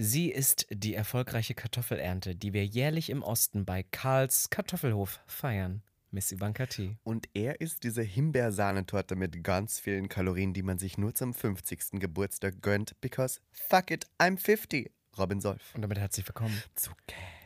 [0.00, 5.82] Sie ist die erfolgreiche Kartoffelernte, die wir jährlich im Osten bei Karls Kartoffelhof feiern.
[6.12, 6.96] Miss Ivanka T.
[7.02, 11.98] Und er ist diese Himbeersahnetorte mit ganz vielen Kalorien, die man sich nur zum 50.
[11.98, 14.88] Geburtstag gönnt, because fuck it, I'm 50.
[15.18, 15.74] Robin Solf.
[15.74, 16.92] Und damit herzlich willkommen Zu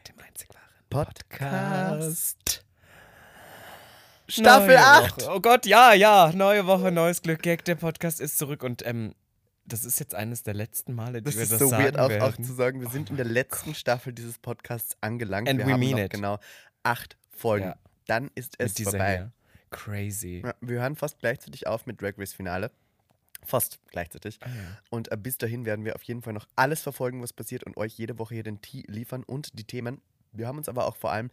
[0.06, 2.66] dem einzig wahren Podcast.
[4.28, 5.22] Staffel Neue 8.
[5.22, 5.30] Woche.
[5.34, 6.30] Oh Gott, ja, ja.
[6.34, 7.40] Neue Woche, neues Glück.
[7.40, 9.14] Gag, der Podcast ist zurück und ähm,
[9.64, 12.04] das ist jetzt eines der letzten Male, die Das wir das so sagen weird auch,
[12.04, 12.44] auch werden.
[12.44, 15.48] zu sagen, wir sind Oh in der mein letzten Staffel dieses Podcasts angelangt.
[15.48, 16.12] And wir we haben mean noch it.
[16.12, 16.38] genau
[16.82, 17.66] acht Folgen.
[17.66, 17.76] Ja.
[18.06, 19.16] Dann ist es Mit vorbei.
[19.16, 19.32] hier.
[19.70, 20.42] Crazy.
[20.44, 22.70] Ja, wir hören fast gleichzeitig auf mit Drag Race Finale.
[23.44, 24.38] Fast gleichzeitig.
[24.42, 24.78] Ah, ja.
[24.90, 27.76] Und äh, bis dahin werden wir auf jeden Fall noch alles verfolgen, was passiert und
[27.76, 30.00] euch jede Woche hier den Tee liefern und die Themen.
[30.32, 31.30] Wir haben uns aber auch vor allem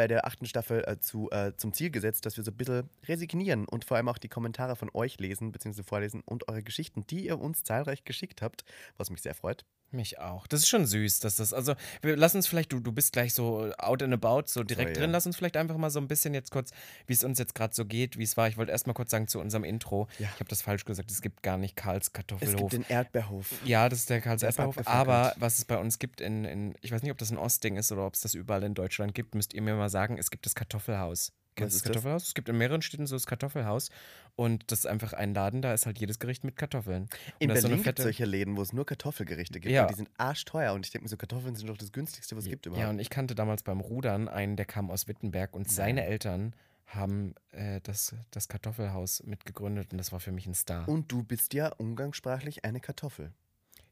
[0.00, 2.88] bei der achten Staffel äh, zu, äh, zum Ziel gesetzt, dass wir so ein bisschen
[3.06, 5.82] resignieren und vor allem auch die Kommentare von euch lesen bzw.
[5.82, 8.64] vorlesen und eure Geschichten, die ihr uns zahlreich geschickt habt,
[8.96, 9.66] was mich sehr freut.
[9.92, 10.46] Mich auch.
[10.46, 13.34] Das ist schon süß, dass das, also, wir, lass uns vielleicht, du, du bist gleich
[13.34, 15.02] so out and about, so direkt ja.
[15.02, 16.70] drin, lass uns vielleicht einfach mal so ein bisschen jetzt kurz,
[17.06, 18.46] wie es uns jetzt gerade so geht, wie es war.
[18.46, 20.08] Ich wollte erst mal kurz sagen zu unserem Intro.
[20.20, 20.28] Ja.
[20.34, 22.70] Ich habe das falsch gesagt, es gibt gar nicht Karls Es Kartoffelhof.
[22.70, 23.52] gibt den Erdbeerhof.
[23.64, 24.76] Ja, das ist der Karls Erdbeerhof.
[24.86, 27.76] Aber was es bei uns gibt in, in, ich weiß nicht, ob das ein Ostding
[27.76, 30.30] ist oder ob es das überall in Deutschland gibt, müsst ihr mir mal sagen, es
[30.30, 31.32] gibt das Kartoffelhaus.
[31.54, 31.92] Kennst das das?
[31.92, 32.26] Kartoffelhaus?
[32.28, 33.90] Es gibt in mehreren Städten so das Kartoffelhaus.
[34.36, 37.08] Und das ist einfach ein Laden, da ist halt jedes Gericht mit Kartoffeln.
[37.38, 38.02] In ist so Berlin eine gibt fette.
[38.02, 39.74] es solche Läden, wo es nur Kartoffelgerichte gibt.
[39.74, 39.82] Ja.
[39.82, 40.72] Und die sind arschteuer.
[40.72, 42.82] Und ich denke mir so, Kartoffeln sind doch das günstigste, was es gibt überhaupt.
[42.82, 46.54] Ja, und ich kannte damals beim Rudern einen, der kam aus Wittenberg und seine Eltern
[46.86, 50.88] haben äh, das, das Kartoffelhaus mitgegründet und das war für mich ein Star.
[50.88, 53.32] Und du bist ja umgangssprachlich eine Kartoffel.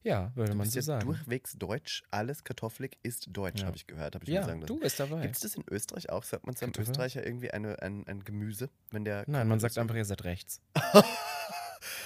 [0.03, 1.07] Ja, würde Du man bist so sagen.
[1.07, 2.03] durchwegs deutsch.
[2.11, 3.67] Alles kartoffelig ist deutsch, Ja.
[3.67, 4.15] habe ich gehört.
[4.15, 4.67] Habe ich ja, sagen lassen.
[4.75, 5.23] du bist dabei.
[5.23, 6.23] Gibt es das in Österreich auch?
[6.25, 6.93] Sagt man zu einem Kartoffel?
[6.93, 9.25] Österreicher irgendwie eine, ein, ein Gemüse, wenn der.
[9.27, 10.61] Nein, man sagt einfach, ihr seid rechts.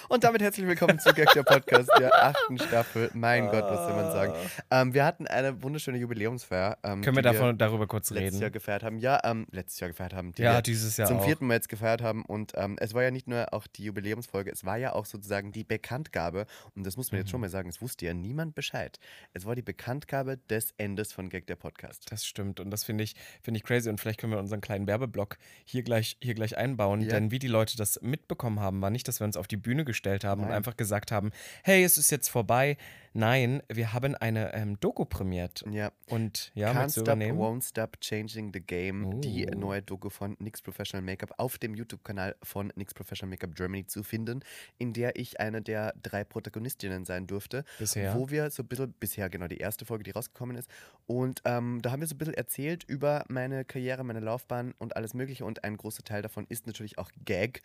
[0.08, 3.10] Und damit herzlich willkommen zu Gag der Podcast der achten Staffel.
[3.14, 4.34] Mein Gott, was soll man sagen?
[4.70, 6.76] Ähm, wir hatten eine wunderschöne Jubiläumsfeier.
[6.82, 8.52] Ähm, Können wir davon, darüber kurz letztes Jahr reden?
[8.52, 8.98] gefeiert haben.
[8.98, 10.32] Ja, ähm, letztes Jahr gefeiert haben.
[10.32, 11.24] Die Ja, wir dieses Jahr zum auch.
[11.24, 12.24] vierten Mal jetzt gefeiert haben.
[12.24, 15.52] Und ähm, es war ja nicht nur auch die Jubiläumsfolge, es war ja auch sozusagen
[15.52, 16.46] die Bekanntgabe.
[16.74, 17.30] Und das muss man jetzt Mhm.
[17.30, 18.98] schon mal sagen, es wusste ja niemand Bescheid.
[19.32, 22.10] Es war die Bekanntgabe des Endes von Gag der Podcast.
[22.10, 24.86] Das stimmt und das finde ich, finde ich crazy und vielleicht können wir unseren kleinen
[24.86, 27.08] Werbeblock hier gleich, hier gleich einbauen, Ja.
[27.10, 29.84] denn wie die Leute das mitbekommen haben, war nicht, dass wir uns auf die Bühne
[29.84, 29.91] gestellt
[30.24, 30.56] haben und Nein.
[30.56, 31.30] einfach gesagt haben,
[31.64, 32.76] hey, es ist jetzt vorbei.
[33.14, 35.92] Nein, wir haben eine ähm, Doku prämiert Ja.
[36.06, 37.08] und ja, Can't Stop?
[37.08, 39.58] Won't Stop Changing the Game, die Oh.
[39.58, 44.02] neue Doku von NYX Professional Make-up auf dem YouTube-Kanal von NYX Professional Make-up Germany zu
[44.02, 44.40] finden,
[44.78, 47.64] in der ich eine der drei Protagonistinnen sein durfte.
[47.78, 48.14] Bisher.
[48.14, 50.70] Wo wir so ein bisschen, bisher genau die erste Folge, die rausgekommen ist.
[51.06, 54.96] Und ähm, da haben wir so ein bisschen erzählt über meine Karriere, meine Laufbahn und
[54.96, 55.44] alles Mögliche.
[55.44, 57.60] Und ein großer Teil davon ist natürlich auch Gag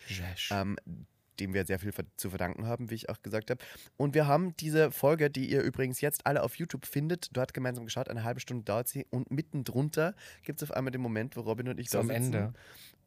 [0.52, 0.76] ähm,
[1.40, 3.64] dem wir sehr viel zu verdanken haben, wie ich auch gesagt habe.
[3.96, 7.86] Und wir haben diese Folge, die ihr übrigens jetzt alle auf YouTube findet, dort gemeinsam
[7.86, 8.10] geschaut.
[8.10, 9.06] Eine halbe Stunde dauert sie.
[9.10, 12.10] Und mittendrin drunter gibt es auf einmal den Moment, wo Robin und ich So am.
[12.10, 12.54] Ende.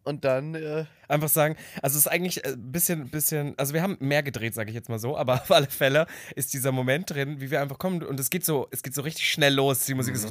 [0.03, 3.99] Und dann, äh, Einfach sagen, also es ist eigentlich ein bisschen, bisschen, also wir haben
[4.01, 7.41] mehr gedreht, sage ich jetzt mal so, aber auf alle Fälle ist dieser Moment drin,
[7.41, 9.85] wie wir einfach kommen und es geht so, es geht so richtig schnell los.
[9.85, 10.29] Die Musik ist so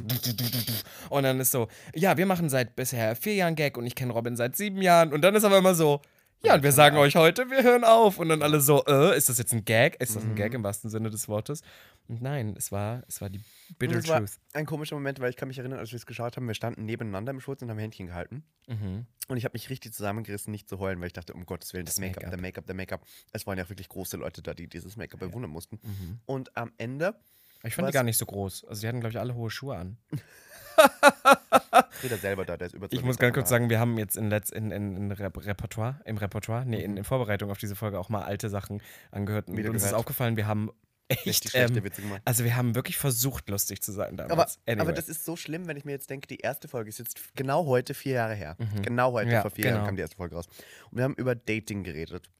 [1.10, 4.12] und dann ist so, ja, wir machen seit bisher vier Jahren Gag und ich kenne
[4.12, 6.00] Robin seit sieben Jahren und dann ist aber immer so,
[6.42, 9.28] ja, und wir sagen euch heute, wir hören auf und dann alle so, äh, ist
[9.28, 10.00] das jetzt ein Gag?
[10.00, 11.62] Ist das ein Gag im wahrsten Sinne des Wortes?
[12.08, 13.40] Und nein, es war, es war die
[13.78, 14.32] bitter und war truth.
[14.52, 16.84] ein komischer Moment, weil ich kann mich erinnern, als wir es geschaut haben, wir standen
[16.84, 18.42] nebeneinander im Schutz und haben Händchen gehalten.
[18.66, 19.06] Mhm.
[19.28, 21.84] Und ich habe mich richtig zusammengerissen, nicht zu heulen, weil ich dachte, um Gottes Willen,
[21.84, 23.06] das, Das Make-up, der Make-up, der Make-up.
[23.32, 25.78] Es waren ja auch wirklich große Leute da, die dieses Make-up bewundern mussten.
[25.82, 26.20] Mhm.
[26.26, 27.14] Und am Ende,
[27.62, 28.64] Ich fand die gar nicht so groß.
[28.64, 29.98] Also die hatten, glaube ich, alle hohe Schuhe an.
[32.00, 34.28] Frieda selber da, der ist über Ich muss ganz kurz sagen, wir haben jetzt in,
[34.30, 36.96] Letz-, in, in, in Rep Repertoire, im Repertoire, nee, in, Mhm.
[36.98, 39.48] in Vorbereitung auf diese Folge auch mal alte Sachen angehört.
[39.48, 40.70] Und Wieder uns ist aufgefallen, wir haben
[41.08, 42.22] echt, ähm, Witze gemacht.
[42.24, 44.32] also wir haben wirklich versucht, lustig zu sein damals.
[44.32, 44.80] Aber, anyway.
[44.82, 47.18] aber das ist so schlimm, wenn ich mir jetzt denke, die erste Folge ist jetzt
[47.34, 48.56] genau heute vier Jahre her.
[48.58, 48.82] Mhm.
[48.82, 49.76] Genau heute, Ja, vor vier genau.
[49.78, 50.46] Jahren kam die erste Folge raus.
[50.90, 52.30] Und wir haben über Dating geredet.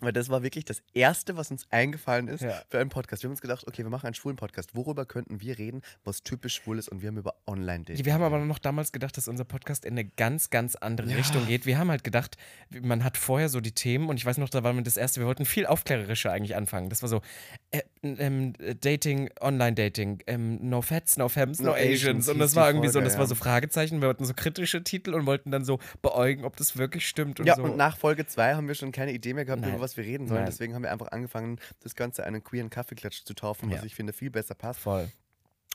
[0.00, 2.60] Weil das war wirklich das Erste, was uns eingefallen ist Ja.
[2.68, 3.22] für einen Podcast.
[3.22, 4.74] Wir haben uns gedacht, okay, wir machen einen schwulen Podcast.
[4.74, 6.88] Worüber könnten wir reden, was typisch schwul ist?
[6.88, 8.04] Und wir haben über Online-Dating.
[8.04, 11.16] wir haben aber noch damals gedacht, dass unser Podcast in eine ganz, ganz andere Ja.
[11.16, 11.64] Richtung geht.
[11.66, 12.36] Wir haben halt gedacht,
[12.82, 15.20] man hat vorher so die Themen und ich weiß noch, da war mir das erste,
[15.20, 16.90] wir wollten viel aufklärerischer eigentlich anfangen.
[16.90, 17.22] Das war so
[17.70, 21.94] äh, ähm, Dating, Online-Dating, ähm, No Fats, No Femmes, No, No Asians.
[22.02, 23.28] Asians Und das war irgendwie so, Folge, das war ja.
[23.28, 24.00] so Fragezeichen.
[24.02, 27.40] Wir wollten so kritische Titel und wollten dann so beäugen, ob das wirklich stimmt.
[27.40, 27.62] Und ja, so.
[27.62, 29.70] und nach Folge 2 haben wir schon keine Idee mehr gehabt, Nein.
[29.70, 30.40] über was wir reden sollen.
[30.40, 30.50] Nein.
[30.50, 33.84] Deswegen haben wir einfach angefangen, das Ganze einen queeren Kaffeeklatsch zu taufen, was Ja.
[33.86, 34.80] ich finde viel besser passt.
[34.80, 35.08] Voll.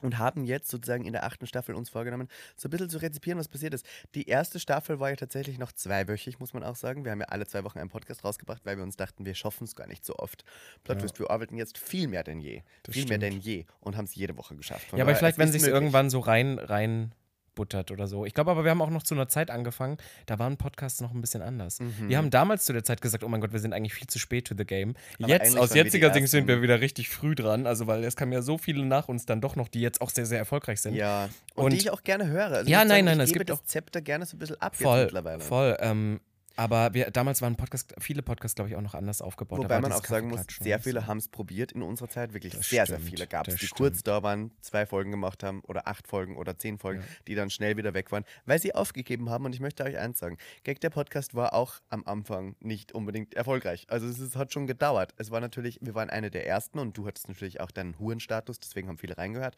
[0.03, 3.37] und haben jetzt sozusagen in der achten Staffel uns vorgenommen, so ein bisschen zu rezipieren,
[3.37, 3.85] was passiert ist.
[4.15, 7.03] Die erste Staffel war ja tatsächlich noch zweiwöchig, muss man auch sagen.
[7.05, 9.65] Wir haben ja alle zwei Wochen einen Podcast rausgebracht, weil wir uns dachten, wir schaffen
[9.65, 10.43] es gar nicht so oft.
[10.83, 12.63] Plot Twist, wir arbeiten jetzt viel mehr denn je.
[12.81, 13.23] Das viel mehr stimmt.
[13.35, 14.87] denn je und haben es jede Woche geschafft.
[14.87, 17.13] Von Ja, aber vielleicht, wenn sich irgendwann so rein, rein
[17.55, 18.25] buttert oder so.
[18.25, 21.13] Ich glaube aber, wir haben auch noch zu einer Zeit angefangen, da waren Podcasts noch
[21.13, 21.79] ein bisschen anders.
[21.79, 22.09] Mhm.
[22.09, 24.19] Wir haben damals zu der Zeit gesagt, oh mein Gott, wir sind eigentlich viel zu
[24.19, 24.93] spät to the game.
[25.19, 28.31] Aber jetzt, aus jetziger Sicht sind wir wieder richtig früh dran, also weil es kamen
[28.31, 30.95] ja so viele nach uns dann doch noch, die jetzt auch sehr, sehr erfolgreich sind.
[30.95, 32.51] Ja, und, Und- die ich auch gerne höre.
[32.51, 34.39] Also Ja, nein, sagen, nein, ich es gebe gibt das auch- Zepter gerne so ein
[34.39, 35.41] bisschen ab Voll, mittlerweile.
[35.41, 35.77] voll.
[35.79, 36.19] Ähm,
[36.55, 39.59] aber wir, damals waren Podcast, viele Podcasts, glaube ich, auch noch anders aufgebaut.
[39.59, 42.33] Wobei man auch sagen muss, sehr viele haben es probiert in unserer Zeit.
[42.33, 43.77] Wirklich Das sehr, sehr stimmt, viele gab es, die stimmt.
[43.77, 47.49] kurz da waren, zwei Folgen gemacht haben oder acht Folgen oder zehn Folgen, die dann
[47.49, 49.45] schnell wieder weg waren, weil sie aufgegeben haben.
[49.45, 53.33] Und ich möchte euch eins sagen: Gag, der Podcast war auch am Anfang nicht unbedingt
[53.33, 53.85] erfolgreich.
[53.89, 55.13] Also es ist, hat schon gedauert.
[55.17, 58.59] Es war natürlich, wir waren eine der ersten und du hattest natürlich auch deinen Hurenstatus,
[58.59, 59.55] deswegen haben viele reingehört.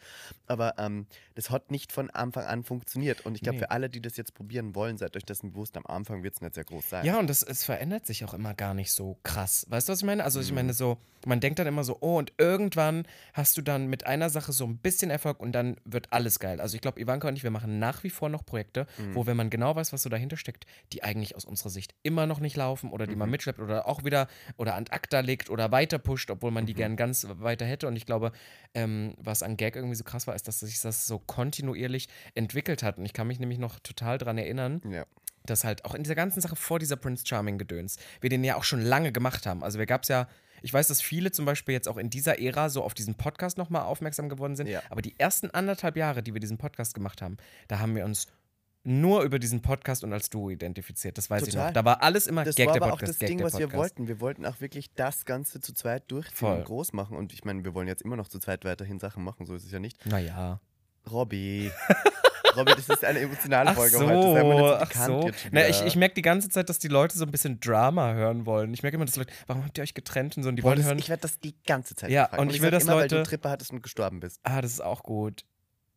[0.48, 3.25] Aber ähm, das hat nicht von Anfang an funktioniert.
[3.25, 3.60] Und ich glaube, Nee.
[3.60, 6.42] für alle, die das jetzt probieren wollen, seid euch dessen bewusst, am Anfang wird es
[6.42, 7.06] nicht sehr groß sein.
[7.06, 9.65] Ja, und das, es verändert sich auch immer gar nicht so krass.
[9.69, 10.24] Weißt du, was ich meine?
[10.24, 10.56] Also, ich Mhm.
[10.56, 14.30] meine, so, man denkt dann immer so, oh, und irgendwann hast du dann mit einer
[14.30, 16.59] Sache so ein bisschen Erfolg und dann wird alles geil.
[16.59, 19.15] Also, ich glaube, Ivanka und ich, wir machen nach wie vor noch Projekte, Mhm.
[19.15, 22.25] wo, wenn man genau weiß, was so dahinter steckt, die eigentlich aus unserer Sicht immer
[22.27, 24.27] noch nicht laufen oder die man mitschleppt oder auch wieder
[24.57, 27.88] oder an acta legt oder weiter pusht, obwohl man die gern ganz weiter hätte.
[27.88, 28.31] Und ich glaube,
[28.74, 32.83] ähm, was an Gag irgendwie so krass war, ist, dass sich das so kontinuierlich entwickelt
[32.83, 32.97] hat.
[32.97, 35.06] Und ich kann mich nämlich noch total dran erinnern ja.
[35.45, 38.56] Dass halt auch in dieser ganzen Sache vor dieser Prince Charming Gedöns, wir den ja
[38.56, 39.63] auch schon lange gemacht haben.
[39.63, 40.28] Also wir gab es ja,
[40.62, 43.57] ich weiß, dass viele zum Beispiel jetzt auch in dieser Ära so auf diesen Podcast
[43.57, 44.81] nochmal aufmerksam geworden sind, Ja.
[44.90, 47.38] aber die ersten anderthalb Jahre, die wir diesen Podcast gemacht haben,
[47.68, 48.28] da haben wir uns
[48.86, 51.18] nur über diesen Podcast und als Duo identifiziert.
[51.18, 51.68] Das weiß ich Total.
[51.68, 51.74] noch.
[51.74, 53.48] Da war alles immer Das Gag war der aber auch Podcast, das Gag Ding, der
[53.48, 54.10] was wir wollten.
[54.10, 56.57] Wir wollten auch wirklich das Ganze zu zweit durchziehen Voll.
[56.57, 57.16] und groß machen.
[57.16, 59.63] Und ich meine, wir wollen jetzt immer noch zu zweit weiterhin Sachen machen, so ist
[59.63, 60.06] es ja nicht.
[60.06, 60.60] Naja.
[61.10, 61.72] Robby.
[62.56, 64.80] Robby, das ist eine emotionale Ach Folge so, heute.
[64.81, 65.31] Ach so.
[65.51, 68.45] Na, ich ich merke die ganze Zeit, dass die Leute so ein bisschen Drama hören
[68.45, 68.74] wollen.
[68.74, 70.50] Ich merke immer, dass Leute, warum habt ihr euch getrennt und so?
[70.50, 71.00] Und die Boah, wollen das, hören.
[71.00, 72.42] ich werde das die ganze Zeit Ja, gefragt.
[72.42, 74.40] und ich will, sag dass immer, weil Leute- du Trippe hattest und gestorben bist.
[74.44, 75.45] Ah, das ist auch gut.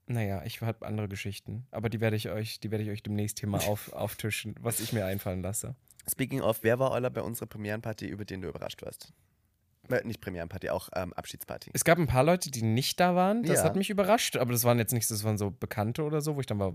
[0.06, 1.66] Naja, ich habe andere Geschichten.
[1.72, 4.80] Aber die werde ich euch, die werde ich euch demnächst hier mal auf, auftischen, was
[4.80, 5.74] ich mir einfallen lasse.
[6.08, 9.12] Speaking of, wer war Oller bei unserer Premierenparty, über den du überrascht warst?
[9.90, 11.70] Äh, nicht Premierenparty, auch ähm, Abschiedsparty.
[11.72, 13.42] Es gab ein paar Leute, die nicht da waren.
[13.42, 13.64] Das Ja.
[13.64, 16.40] hat mich überrascht, aber das waren jetzt nicht, das waren so Bekannte oder so, wo
[16.40, 16.72] ich dann war,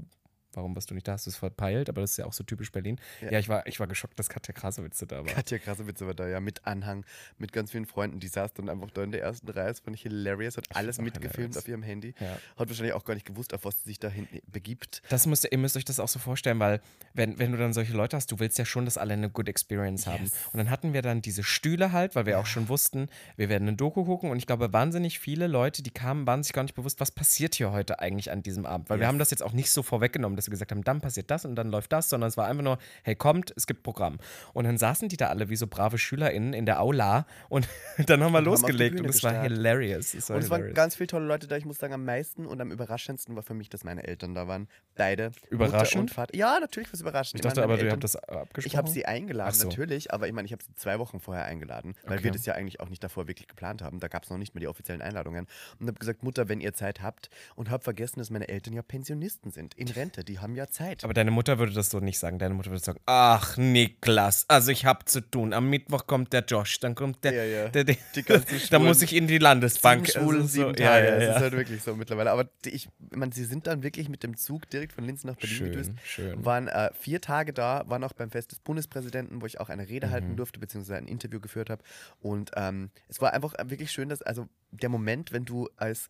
[0.54, 1.14] warum warst du nicht da?
[1.14, 1.90] Hast du es verpeilt?
[1.90, 3.00] Aber das ist ja auch so typisch Berlin.
[3.22, 3.40] Ja, Ja.
[3.40, 5.26] ich, war, ich war geschockt, dass Katja Krasowitz da war.
[5.26, 7.06] Katja Krassowitz war da, ja, mit Anhang,
[7.38, 8.20] mit ganz vielen Freunden.
[8.20, 9.68] Die saß dann einfach da in der ersten Reihe.
[9.68, 10.58] Das fand ich hilarious.
[10.58, 11.58] Hat alles find's auch mitgefilmt hilarious.
[11.58, 12.14] auf ihrem Handy.
[12.20, 12.38] Ja.
[12.58, 15.02] Hat wahrscheinlich auch gar nicht gewusst, auf was sie sich da hinten begibt.
[15.10, 16.82] Das müsst ihr, ihr müsst euch das auch so vorstellen, weil
[17.14, 19.48] wenn, wenn du dann solche Leute hast, du willst ja schon, dass alle eine good
[19.50, 20.24] experience haben.
[20.24, 20.34] Yes.
[20.54, 23.68] Und dann hatten wir dann diese Stühle halt, weil wir auch schon wussten, wir werden
[23.68, 26.76] eine Doku gucken und ich glaube, wahnsinnig viele Leute, die kamen, waren sich gar nicht
[26.76, 28.90] bewusst, was passiert hier heute eigentlich an diesem Abend.
[28.90, 29.08] Weil wir Yes.
[29.10, 31.56] haben das jetzt auch nicht so vorweggenommen, dass wir gesagt haben, dann passiert das und
[31.56, 34.18] dann läuft das, sondern es war einfach nur, hey, kommt, es gibt Programm.
[34.54, 37.68] Und dann saßen die da alle wie so brave SchülerInnen in der Aula und
[38.08, 40.14] dann haben wir Und haben losgelegt Bühne und es war hilarious.
[40.14, 41.58] Es war Und es waren ganz viele tolle Leute da.
[41.58, 44.48] Ich muss sagen, am meisten und am überraschendsten war für mich, dass meine Eltern da
[44.48, 44.68] waren.
[44.96, 45.30] Beide.
[45.30, 46.02] Mutter Überraschend?
[46.02, 46.36] und Vater.
[46.36, 47.40] Ja, natürlich war es überraschend.
[47.40, 48.68] ich dachte meine, aber, meine ihr Eltern- habt das abgesprochen.
[48.68, 49.68] Ich habe sie eingeladen, so.
[49.68, 52.26] natürlich, aber ich meine, ich habe sie zwei Wochen vorher eingeladen, weil Okay.
[52.26, 54.00] wir das ja eigentlich auch nicht davor wirklich geplant haben.
[54.00, 55.48] Da gab es noch nicht mal die offiziellen Einladungen.
[55.80, 58.82] Und habe gesagt, Mutter, wenn ihr Zeit habt, und habe vergessen, dass meine Eltern ja
[58.82, 61.04] Pensionisten sind, in Rente, die haben ja Zeit.
[61.04, 62.40] Aber deine Mutter würde das so nicht sagen.
[62.40, 65.54] Deine Mutter würde sagen, ach Niklas, also ich habe zu tun.
[65.54, 67.70] Am Mittwoch kommt der Josh, dann kommt der, Ja, ja.
[67.70, 68.24] der, der Die
[68.60, 70.08] Schwulen- muss ich in die Landesbank.
[70.08, 71.08] Sieben Schwulen, Also so- sieben ja, Tage.
[71.08, 72.32] Ja, Es ja, ist halt wirklich so mittlerweile.
[72.32, 75.24] Aber die, ich, ich meine, sie sind dann wirklich mit dem Zug direkt von Linz
[75.24, 75.92] nach Berlin Schön, gedüst.
[76.04, 76.46] schön.
[76.46, 79.88] Waren äh, vier Tage da, waren auch beim Fest des Bundespräsidenten, wo ich auch eine
[79.90, 80.12] Rede Mhm.
[80.12, 81.84] halten durfte, beziehungsweise ein Interview geführt habe.
[82.20, 86.10] Und ähm, es war einfach wirklich schön, dass, also der Moment, wenn du als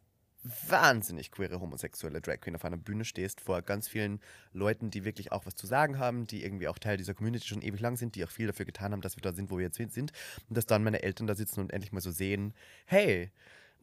[0.68, 4.20] wahnsinnig queere homosexuelle Drag Queen auf einer Bühne stehst, vor ganz vielen
[4.54, 7.62] Leuten, die wirklich auch was zu sagen haben, die irgendwie auch Teil dieser Community schon
[7.62, 9.66] ewig lang sind, die auch viel dafür getan haben, dass wir da sind, wo wir
[9.66, 10.12] jetzt sind.
[10.50, 12.54] Und dass dann meine Eltern da sitzen und endlich mal so sehen,
[12.86, 13.32] hey,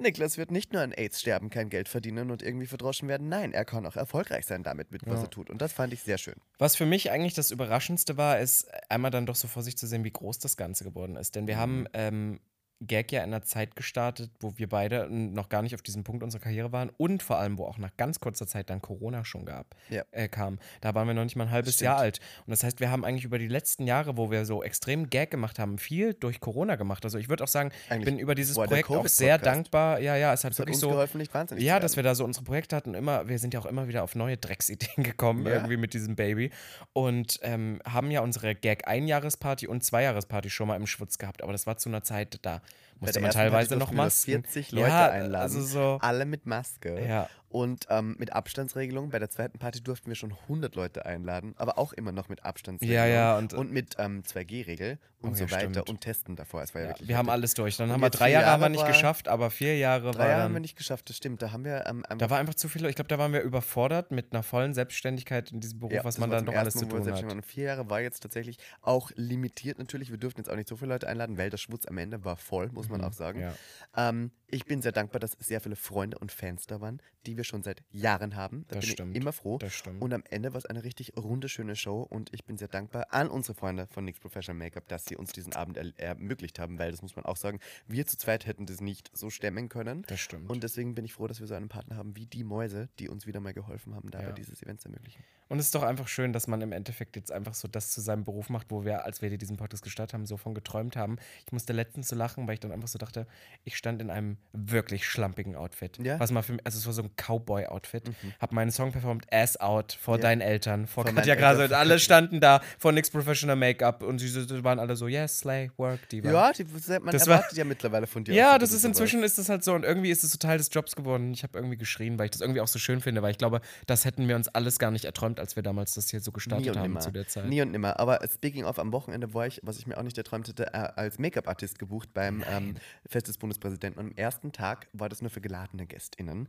[0.01, 3.29] Niklas wird nicht nur an AIDS sterben, kein Geld verdienen und irgendwie verdroschen werden.
[3.29, 5.23] Nein, er kann auch erfolgreich sein damit, mit was Ja.
[5.27, 5.51] er tut.
[5.51, 6.37] Und das fand ich sehr schön.
[6.59, 9.89] Was für mich eigentlich das Überraschendste war, ist einmal dann doch so vor sich zu
[9.89, 11.35] sehen, wie groß das Ganze geworden ist.
[11.35, 11.61] Denn wir Mhm.
[11.61, 12.41] haben ähm,
[12.81, 16.23] Gag ja in einer Zeit gestartet, wo wir beide noch gar nicht auf diesem Punkt
[16.23, 19.45] unserer Karriere waren und vor allem, wo auch nach ganz kurzer Zeit dann Corona schon
[19.45, 20.03] gab, Ja.
[20.13, 20.59] äh, kam.
[20.81, 21.81] Da waren wir noch nicht mal ein halbes.
[21.81, 22.21] Jahr alt.
[22.47, 25.31] Und das heißt, wir haben eigentlich über die letzten Jahre, wo wir so extrem Gag
[25.31, 27.05] gemacht haben, viel durch Corona gemacht.
[27.05, 30.01] Also ich würde auch sagen, ich bin über dieses Projekt auch sehr dankbar.
[30.01, 30.91] Ja, ja, es hat Das hat wirklich uns so.
[30.91, 32.95] geholfen, nicht wahnsinnig Ja, dass wir da so unsere Projekte hatten.
[32.95, 35.55] Immer, wir sind ja auch immer wieder auf neue Drecksideen gekommen, Ja.
[35.55, 36.51] irgendwie mit diesem Baby.
[36.93, 41.43] Und ähm, haben ja unsere Gag-Einjahresparty und Zweijahresparty schon mal im Schwutz gehabt.
[41.43, 42.61] Aber das war zu einer Zeit, da
[43.01, 44.43] musste man teilweise noch Masken.
[44.45, 45.43] 40 Leute ja, einladen.
[45.43, 45.99] Also so.
[46.01, 47.01] Alle mit Maske.
[47.07, 47.29] Ja.
[47.51, 51.79] Und ähm, mit Abstandsregelung, bei der zweiten Party durften wir schon 100 Leute einladen, aber
[51.79, 52.95] auch immer noch mit Abstandsregelung.
[53.03, 55.89] Ja, ja, Und, und- mit ähm, 2G-Regel und Oh, so ja, weiter stimmt.
[55.91, 56.63] und testen davor.
[56.63, 57.77] Es war ja, Ja, wir haben alles durch.
[57.77, 60.11] Dann Und haben wir drei vier Jahre, haben wir Jahre nicht geschafft, aber vier Jahre
[60.13, 61.43] Drei war Jahre dann, haben wir nicht geschafft, das stimmt.
[61.43, 62.85] Da haben wir ähm, einfach Da war einfach zu viel.
[62.87, 66.19] Ich glaube, da waren wir überfordert mit einer vollen Selbstständigkeit in diesem Beruf, Ja, was
[66.19, 67.25] man dann doch alles zu tun hat.
[67.27, 67.43] waren.
[67.43, 70.11] Vier Jahre war jetzt tatsächlich auch limitiert natürlich.
[70.11, 72.37] Wir durften jetzt auch nicht so viele Leute einladen, weil der Schwutz am Ende war
[72.37, 73.41] voll, muss man auch sagen.
[73.41, 73.53] Mhm.
[73.97, 77.45] Ähm, ich bin sehr dankbar, dass sehr viele Freunde und Fans da waren, die wir
[77.45, 78.67] schon seit Jahren haben.
[78.69, 79.17] Da Das bin stimmt.
[79.17, 79.57] ich immer froh.
[79.57, 80.03] Das stimmt.
[80.03, 83.07] Und am Ende war es eine richtig runde, schöne Show und ich bin sehr dankbar
[83.11, 86.79] an unsere Freunde von NYX Professional Make-up, dass sie uns diesen Abend er ermöglicht haben,
[86.79, 90.03] weil das muss man auch sagen, wir zu zweit hätten das nicht so stemmen können.
[90.09, 90.51] Das stimmt.
[90.51, 93.09] Und deswegen bin ich froh, dass wir so einen Partner haben wie die Mäuse, die
[93.09, 94.33] uns wieder mal geholfen haben, dabei Ja.
[94.33, 95.23] dieses Event zu ermöglichen.
[95.49, 98.01] Und es ist doch einfach schön, dass man im Endeffekt jetzt einfach so das zu
[98.01, 101.17] seinem Beruf macht, wo wir, als wir diesen Podcast gestartet haben, so von geträumt haben.
[101.47, 103.27] Ich musste letztens so lachen, weil ich dann einfach so dachte,
[103.65, 105.99] ich stand in einem wirklich schlampigen Outfit.
[106.03, 106.17] Ja.
[106.17, 106.21] Mhm.
[106.21, 108.11] Was mal für mich, also es war so ein Cowboy-Outfit.
[108.41, 110.23] Hab meinen Song performt, Ass Out, vor Ja.
[110.23, 111.65] deinen Eltern, vor Vor Katja Grase.
[111.65, 115.71] Und alle standen da vor NYX Professional Make-up und sie waren alle so, yes, slay,
[115.77, 116.31] work, diva.
[116.31, 118.35] Ja, die, man Das war- erwartet ja mittlerweile von dir.
[118.35, 120.69] Ja, das ist inzwischen ist das halt so und irgendwie ist es so Teil des
[120.73, 121.33] Jobs geworden.
[121.33, 123.61] Ich habe irgendwie geschrien, weil ich das irgendwie auch so schön finde, weil ich glaube,
[123.87, 126.65] das hätten wir uns alles gar nicht erträumt, als wir damals das hier so gestartet
[126.67, 127.01] Nie und haben nimmer.
[127.01, 127.47] zu der Zeit.
[127.47, 127.99] Nie und nimmer.
[127.99, 130.77] Aber speaking of, am Wochenende war ich, was ich mir auch nicht erträumt hätte, äh,
[130.97, 132.75] als Make-up-Artist gebucht beim ähm,
[133.07, 133.99] Fest des Bundespräsidenten.
[134.01, 136.49] Und am ersten Tag war das nur für geladene GästInnen.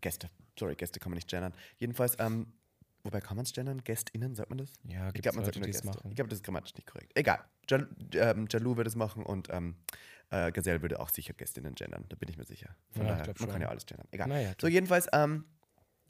[0.00, 0.28] Gäste,
[0.58, 1.52] sorry, Gäste kann man nicht gendern.
[1.78, 2.46] Jedenfalls, ähm,
[3.04, 3.82] wobei kann man es gendern?
[3.84, 4.72] GästInnen, sagt man das?
[4.84, 5.86] Ja, Ich glaube, man sagt Leute, nur Gäste.
[5.86, 6.08] machen.
[6.10, 7.12] Ich glaube, das ist grammatisch nicht korrekt.
[7.14, 7.40] Egal.
[7.68, 9.76] Jal ähm, Jalou würde es machen und ähm,
[10.30, 12.04] äh, Gazelle würde auch sicher Gästinnen gendern.
[12.08, 12.74] Da bin ich mir sicher.
[12.92, 13.60] Von Ja, daher, man kann schon.
[13.62, 14.08] ja alles gendern.
[14.10, 14.28] Egal.
[14.28, 15.44] Naja, so, jedenfalls ähm,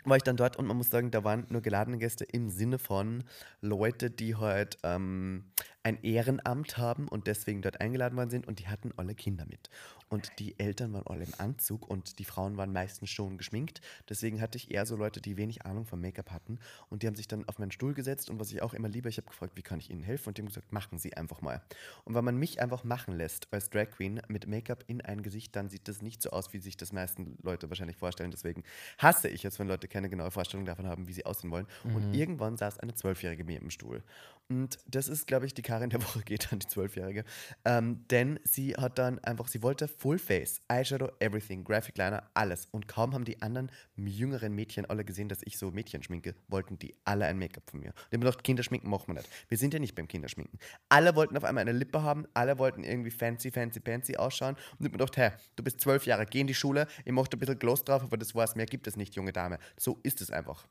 [0.04, 2.78] war ich dann dort und man muss sagen, da waren nur geladene Gäste im Sinne
[2.78, 3.24] von
[3.60, 5.44] Leute, die halt ähm,
[5.82, 9.70] ein Ehrenamt haben und deswegen dort eingeladen worden sind und die hatten alle Kinder mit.
[10.08, 13.80] Und die Eltern waren alle im Anzug und die Frauen waren meistens schon geschminkt.
[14.08, 16.58] Deswegen hatte ich eher so Leute, die wenig Ahnung vom Make-up hatten
[16.88, 19.08] und die haben sich dann auf meinen Stuhl gesetzt und was ich auch immer liebe,
[19.08, 21.40] ich habe gefragt, wie kann ich ihnen helfen und die haben gesagt, machen Sie einfach
[21.40, 21.62] mal.
[22.04, 25.54] Und wenn man mich einfach machen lässt als Drag Queen mit Make-up in ein Gesicht,
[25.54, 28.32] dann sieht das nicht so aus, wie sich das meisten Leute wahrscheinlich vorstellen.
[28.32, 28.64] Deswegen
[28.98, 31.66] hasse ich es, wenn Leute keine genaue Vorstellung davon haben, wie sie aussehen wollen.
[31.84, 34.02] Und irgendwann saß eine Zwölfjährige mir im Stuhl.
[34.48, 37.22] Und das ist, glaube ich, die Karin der Woche geht an die Zwölfjährige.
[37.64, 42.66] Ähm, denn sie hat dann einfach, sie wollte Full Face, Eyeshadow, Everything, Graphic Liner, alles.
[42.72, 46.76] Und kaum haben die anderen jüngeren Mädchen alle gesehen, dass ich so Mädchen schminke, wollten
[46.80, 47.90] die alle ein Make-up von mir.
[47.90, 49.28] Und ich habe gedacht, Kinderschminken machen wir nicht.
[49.48, 50.58] Wir sind ja nicht beim Kinderschminken.
[50.88, 54.56] Alle wollten auf einmal eine Lippe haben, alle wollten irgendwie fancy, fancy, fancy ausschauen.
[54.56, 57.12] Und ich habe mir gedacht, hä, du bist zwölf Jahre, geh in die Schule, ich
[57.12, 59.60] mache ein bisschen Gloss drauf, aber das war's, mehr gibt es nicht, junge Dame.
[59.78, 60.66] So ist es einfach.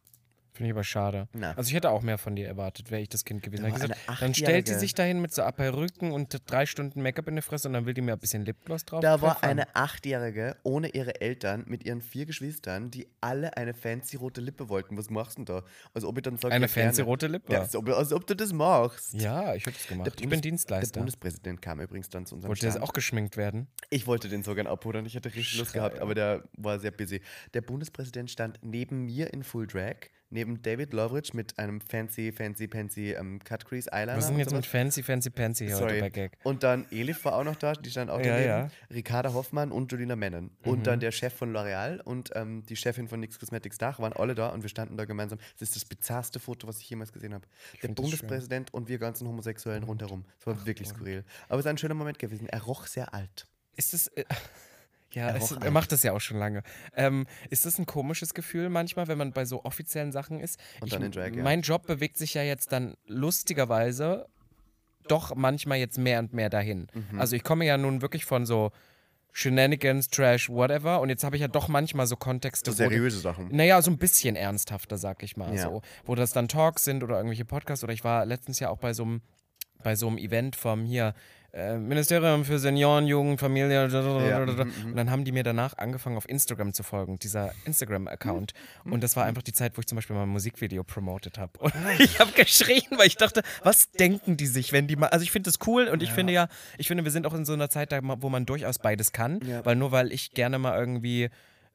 [0.59, 1.29] Finde ich aber schade.
[1.31, 1.53] Na.
[1.53, 3.61] Also ich hätte auch mehr von dir erwartet, wäre ich das Kind gewesen.
[3.63, 4.79] Da Hätte gesagt, dann stellt sie Achtjährige.
[4.79, 7.93] sich dahin mit so Perücken und drei Stunden Make-up in der Fresse und dann will
[7.93, 9.51] die mir ein bisschen Lipgloss drauf Da war pfeffern.
[9.51, 14.67] eine Achtjährige ohne ihre Eltern mit ihren vier Geschwistern, die alle eine fancy rote Lippe
[14.67, 14.97] wollten.
[14.97, 15.63] Was machst du denn da?
[15.93, 17.09] Als ob ich dann sage, Eine fancy gerne.
[17.09, 17.53] rote Lippe.
[17.53, 19.13] Ja, als ob, als ob du das machst.
[19.13, 20.07] Ja, ich hätte es gemacht.
[20.09, 20.99] Ich bin Bundes- Der Dienstleister.
[20.99, 22.83] Bundespräsident kam übrigens dann zu unserem Wollte der Stand.
[22.83, 23.67] auch geschminkt werden?
[23.89, 25.05] Ich wollte den sogar abholen.
[25.05, 27.21] Ich hatte richtig Lust gehabt, aber der war sehr busy.
[27.53, 29.95] Der Bundespräsident stand neben mir in Full Drag,
[30.29, 34.17] neben David Loveridge mit einem fancy, fancy, fancy ähm, Cut Crease Eyeliner.
[34.17, 35.99] Was und jetzt mit Fancy, Fancy, Pansy hier heute Sorry.
[36.01, 36.37] bei Gag?
[36.43, 38.47] Und dann Elif war auch noch da, die stand auch Ja, daneben.
[38.47, 38.63] ja.
[38.89, 38.93] Mhm.
[38.95, 40.51] Ricarda Hoffmann und Julina Mennen.
[40.63, 44.13] Und dann der Chef von L'Oreal und ähm, die Chefin von NYX Cosmetics Dach waren
[44.13, 45.39] alle da und wir standen da gemeinsam.
[45.59, 47.47] Das ist das bizarrste Foto, was ich jemals gesehen habe.
[47.81, 50.25] Der das Bundespräsident und wir ganzen Homosexuellen rundherum.
[50.39, 51.23] Es war wirklich skurril.
[51.47, 52.47] Aber es ist ein schöner Moment gewesen.
[52.47, 53.47] Er roch sehr alt.
[53.75, 54.11] Ist es.
[55.13, 56.61] Ja, Er es, er macht das ja auch schon lange.
[56.95, 60.59] Ähm, ist das ein komisches Gefühl manchmal, wenn man bei so offiziellen Sachen ist?
[60.81, 61.43] Und dann in Drag, ja.
[61.43, 64.27] Mein Job bewegt sich ja jetzt dann lustigerweise
[65.07, 66.87] doch manchmal jetzt mehr und mehr dahin.
[66.93, 67.19] Mhm.
[67.19, 68.71] Also ich komme ja nun wirklich von so
[69.31, 71.01] Shenanigans, Trash, whatever.
[71.01, 73.47] Und jetzt habe ich ja doch manchmal so Kontexte, So wo seriöse Sachen.
[73.55, 75.55] naja, so ein bisschen ernsthafter, sag ich mal.
[75.55, 75.63] Ja.
[75.63, 77.83] So, wo das dann Talks sind oder irgendwelche Podcasts.
[77.83, 79.21] Oder ich war letztens ja auch bei so einem
[79.81, 81.13] bei so einem Event vom hier
[81.53, 83.85] äh, Ministerium für Senioren, Jugend, Familie.
[83.85, 88.53] Und dann haben die mir danach angefangen, auf Instagram zu folgen, dieser Instagram-Account.
[88.85, 91.57] Und das war einfach die Zeit, wo ich zum Beispiel mal ein Musikvideo promotet habe.
[91.59, 95.07] Und ich habe geschrien, weil ich dachte, was denken die sich, wenn die mal.
[95.07, 97.45] Also ich finde das cool und ich finde ja, ich finde, wir sind auch in
[97.45, 99.39] so einer Zeit, wo man durchaus beides kann.
[99.45, 99.65] Ja.
[99.65, 101.29] Weil nur weil ich gerne mal irgendwie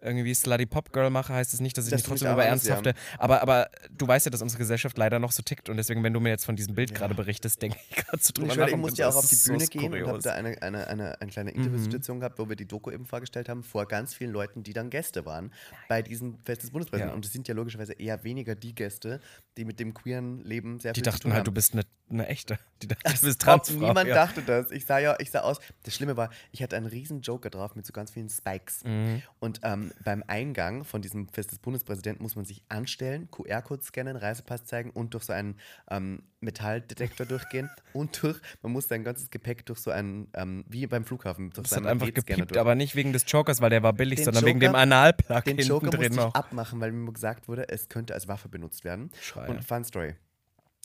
[0.04, 2.46] irgendwie Slutty Pop Girl mache, heißt es nicht, dass ich Dass nicht trotzdem über auch
[2.46, 2.75] alles, ja.
[2.75, 2.94] ernsthafte.
[3.18, 6.12] Aber, aber du weißt ja, dass unsere Gesellschaft leider noch so tickt und deswegen, wenn
[6.12, 8.68] du mir jetzt von diesem Bild gerade berichtest, denke ich gerade so drüber Ich, nach
[8.68, 10.25] ich musste ja auch auf die das ist so Bühne gehen und habe kurios.
[10.25, 13.62] da eine, eine, eine, eine kleine Interviewsituation gehabt, wo wir die Doku eben vorgestellt haben,
[13.64, 15.52] vor ganz vielen Leuten, die dann Gäste waren
[15.88, 17.12] bei diesem Fest des Bundespräsidenten.
[17.12, 17.16] Ja.
[17.16, 19.20] Und es sind ja logischerweise eher weniger die Gäste,
[19.56, 21.44] die mit dem queeren Leben sehr Die viel zu dachten tun halt, haben.
[21.46, 21.82] du bist eine
[22.14, 22.59] eine echte.
[22.83, 23.87] Die dachte, Das Trans Transfrau.
[23.88, 24.14] Niemand ja.
[24.14, 24.71] dachte das.
[24.71, 25.59] Ich sah ja, ich sah aus.
[25.85, 28.83] Das Schlimme war, ich hatte einen riesen Joker drauf mit so ganz vielen Spikes.
[28.85, 29.23] Mhm.
[29.40, 34.16] Und ähm, beim Eingang von diesem Fest des Bundespräsidenten muss man sich anstellen, QR-Code scannen,
[34.16, 35.59] Reisepass zeigen und durch so einen
[35.90, 37.71] ähm, Metalldetektor durchgehen.
[37.94, 41.62] Und durch, man muss sein ganzes Gepäck durch so einen, ähm, wie beim Flughafen, durch
[41.64, 42.61] Das so einen einfach gepiept, durch.
[42.61, 45.44] aber nicht wegen des Jokers, weil der war billig, Den sondern wegen dem Joker- Analplug
[45.44, 46.35] Den hinten Joker drin musste ich noch.
[46.35, 49.11] abmachen, weil mir gesagt wurde, es könnte als Waffe benutzt werden.
[49.21, 49.49] Schreier.
[49.49, 50.16] Und Fun Story.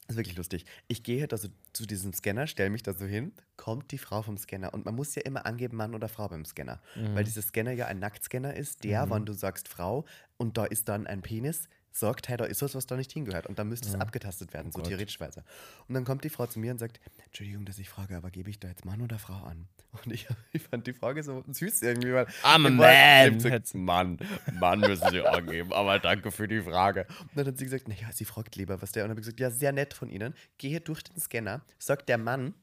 [0.09, 0.65] Das ist wirklich lustig.
[0.87, 4.23] Ich gehe da so zu diesem Scanner, stelle mich da so hin, kommt die Frau
[4.23, 4.73] vom Scanner.
[4.73, 6.81] Und man muss ja immer angeben, Mann oder Frau beim Scanner.
[6.95, 7.13] Mhm.
[7.13, 10.05] Weil dieser Scanner ja ein Nacktscanner ist, der, wenn du sagst Frau
[10.37, 13.47] und da ist dann ein Penis, sagt, hey, da ist was, was da nicht hingehört.
[13.47, 14.89] Und dann müsste es abgetastet werden, so Oh Gott.
[14.89, 15.19] theoretisch.
[15.19, 18.49] Und dann kommt die Frau zu mir und sagt, Entschuldigung, dass ich frage, aber gebe
[18.49, 19.67] ich da jetzt Mann oder Frau an?
[20.05, 23.33] Und ich, ich fand die Frage so süß irgendwie, weil I'm a man.
[23.37, 24.17] gesagt, Mann,
[24.59, 27.05] Mann müssen Sie angeben, aber danke für die Frage.
[27.21, 29.03] Und dann hat sie gesagt, naja, sie fragt lieber, was der.
[29.03, 30.33] Und dann habe ich gesagt, ja, sehr nett von Ihnen.
[30.57, 32.53] Gehe durch den Scanner, sagt der Mann,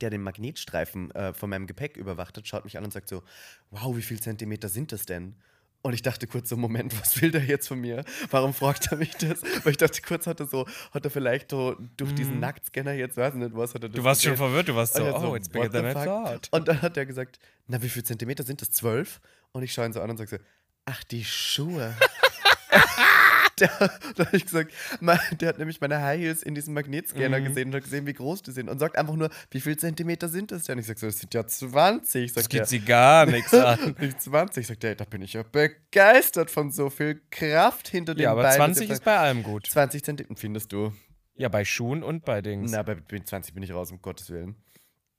[0.00, 3.24] der den Magnetstreifen äh, von meinem Gepäck überwacht hat, schaut mich an und sagt so,
[3.70, 5.34] wow, wie viel Zentimeter sind das denn?
[5.82, 8.04] Und ich dachte kurz so, Moment, was will der jetzt von mir?
[8.30, 9.42] Warum fragt er mich das?
[9.64, 13.16] Weil ich dachte kurz, hat er so, hat er vielleicht so durch diesen Nacktscanner jetzt,
[13.16, 14.46] weiß ich nicht was, hat er das Du warst schon gesehen?
[14.46, 16.48] verwirrt, du warst so, oh, it's bigger than I thought.
[16.50, 18.70] Und dann hat er gesagt, na, wie viel Zentimeter sind das?
[18.70, 19.20] Zwölf?
[19.52, 20.36] Und ich schaue ihn so an und sage so,
[20.84, 21.96] ach, die Schuhe.
[23.60, 23.68] der,
[24.16, 24.72] da habe ich gesagt,
[25.40, 27.44] der hat nämlich meine High Heels in diesem Magnetscanner Mhm.
[27.44, 28.68] gesehen und hat gesehen, wie groß die sind.
[28.68, 30.78] Und sagt einfach nur, wie viel Zentimeter sind das denn?
[30.78, 32.32] Ich sage so, das sind ja 20.
[32.32, 33.94] Das Sagt geht er, sie gar nichts an.
[34.00, 34.66] nicht 20.
[34.66, 38.42] Sagt er, da bin ich ja begeistert von so viel Kraft hinter den Ja, aber
[38.42, 38.56] Beinen.
[38.74, 39.66] 20 ist bei allem gut.
[39.66, 40.92] 20 Zentimeter, findest du?
[41.36, 42.70] Ja, bei Schuhen und bei Dings.
[42.72, 44.56] Na, bei 20 bin ich raus, um Gottes Willen.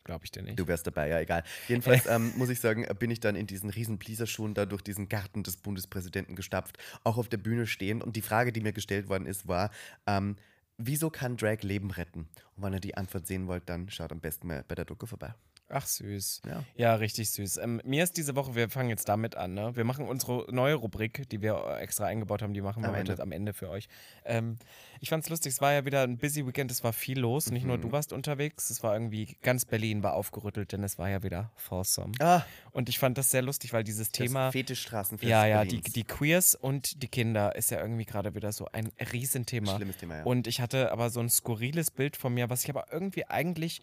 [0.04, 0.60] Glaube ich dir nicht.
[0.60, 1.44] Du wärst dabei, ja, egal.
[1.68, 5.10] Jedenfalls ähm, muss ich sagen, bin ich dann in diesen riesen Pleaserschuhen da durch diesen
[5.10, 8.02] Garten des Bundespräsidenten gestapft, auch auf der Bühne stehen.
[8.02, 9.70] Und die Frage, die mir gestellt worden ist, war,
[10.08, 10.38] ähm,
[10.78, 12.28] wieso kann Drag Leben retten?
[12.56, 15.06] Und wenn ihr die Antwort sehen wollt, dann schaut am besten mal bei der Doku
[15.06, 15.36] vorbei.
[15.72, 16.42] Ach, süß.
[16.48, 16.64] Ja.
[16.76, 17.58] Ja, richtig süß.
[17.58, 19.76] Ähm, mir ist diese Woche, wir fangen jetzt damit an, ne?
[19.76, 23.12] Wir machen unsere neue Rubrik, die wir extra eingebaut haben, die machen wir Am heute
[23.14, 23.24] Ende.
[23.24, 23.88] am Ende für euch.
[24.26, 24.58] Ähm,
[25.00, 27.52] ich fand's lustig, es war ja wieder ein busy Weekend, es war viel los.
[27.52, 27.82] Nicht nur Mhm.
[27.82, 31.52] du warst unterwegs, es war irgendwie, ganz Berlin war aufgerüttelt, denn es war ja wieder
[31.56, 32.12] Foursome.
[32.20, 34.46] Ah, Und ich fand das sehr lustig, weil dieses Thema.
[34.46, 38.52] das Fetischstraßenfest Ja, ja, die, die Queers und die Kinder ist ja irgendwie gerade wieder
[38.52, 39.76] so ein Riesenthema.
[39.76, 40.24] Schlimmes Thema, ja.
[40.24, 43.82] Und ich hatte aber so ein skurriles Bild von mir, was ich aber irgendwie eigentlich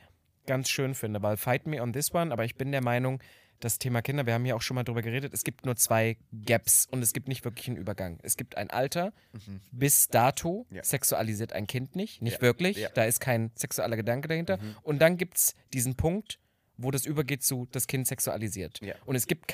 [0.49, 3.23] ganz schön finde, weil fight me on this one, aber ich bin der Meinung,
[3.61, 6.17] das Thema Kinder, wir haben hier auch schon mal drüber geredet, es gibt nur zwei
[6.45, 8.19] Gaps und es gibt nicht wirklich einen Übergang.
[8.23, 9.13] Es gibt ein Alter,
[9.73, 10.77] bis dato Mhm.
[10.77, 10.85] Ja.
[10.85, 12.89] sexualisiert ein Kind nicht, nicht Ja, wirklich, ja.
[12.91, 14.59] da ist kein sexueller Gedanke dahinter.
[14.59, 14.77] Mhm.
[14.83, 16.39] Und dann gibt es diesen Punkt,
[16.77, 18.81] wo das übergeht zu, das Kind sexualisiert.
[19.07, 19.49] Und es gibt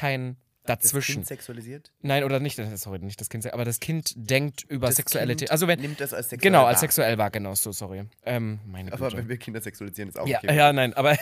[0.67, 1.15] kein das dazwischen.
[1.17, 1.93] Kind sexualisiert?
[2.03, 5.51] Nein, oder nicht, sorry, nicht das Kind, aber das Kind denkt über Das sexuelle kind.
[5.51, 6.81] Also wenn, nimmt das als sexuell genau, als wahr.
[6.81, 8.05] sexuell war, genau, so, sorry.
[8.25, 9.19] Ähm, meine Aber Güte.
[9.19, 10.57] wenn wir Kinder sexualisieren, ist auch Ja, okay.
[10.57, 11.17] ja, nein, aber,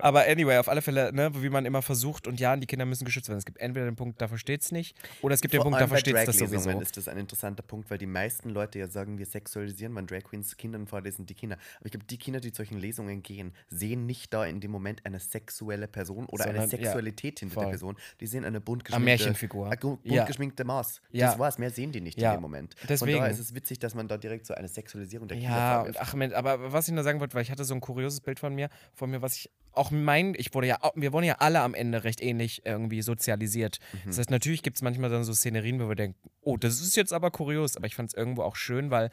[0.00, 3.04] aber anyway, auf alle Fälle, ne, wie man immer versucht und ja, die Kinder müssen
[3.04, 3.38] geschützt werden.
[3.38, 5.80] Es gibt entweder den Punkt, da versteht es nicht, oder es gibt den Vor Punkt,
[5.80, 6.78] da versteht es das sowieso.
[6.80, 10.22] ist das ein interessanter Punkt, weil die meisten Leute ja sagen, wir sexualisieren, wenn Drag
[10.24, 11.56] Queens Kindern vorlesen, die Kinder.
[11.78, 14.70] Aber ich glaube, die Kinder, die zu solchen Lesungen gehen, sehen nicht da in dem
[14.70, 17.64] Moment eine sexuelle Person oder eine Sondern, ja, Sexualität hinter voll.
[17.64, 17.96] der Person.
[18.20, 19.66] Die sehen eine bunt Eine geschminkte, Märchenfigur.
[19.66, 20.24] eine bunt Ja.
[20.24, 21.00] geschminkte Maus.
[21.10, 21.28] Ja.
[21.28, 22.74] Das war's, mehr sehen die nicht Ja, in dem Moment.
[22.78, 23.18] Von deswegen.
[23.18, 26.14] daher ist es witzig, dass man da direkt so eine Sexualisierung der Kinder Ja, ach,
[26.14, 28.54] Mensch, aber was ich nur sagen wollte, weil ich hatte so ein kurioses Bild von
[28.54, 31.74] mir, von mir, was ich auch mein, ich wurde ja, wir wurden ja alle am
[31.74, 33.78] Ende recht ähnlich irgendwie sozialisiert.
[33.92, 33.98] Mhm.
[34.08, 36.96] Das heißt, natürlich gibt es manchmal dann so Szenerien, wo wir denken, oh, das ist
[36.96, 39.10] jetzt aber kurios, aber ich fand es irgendwo auch schön, weil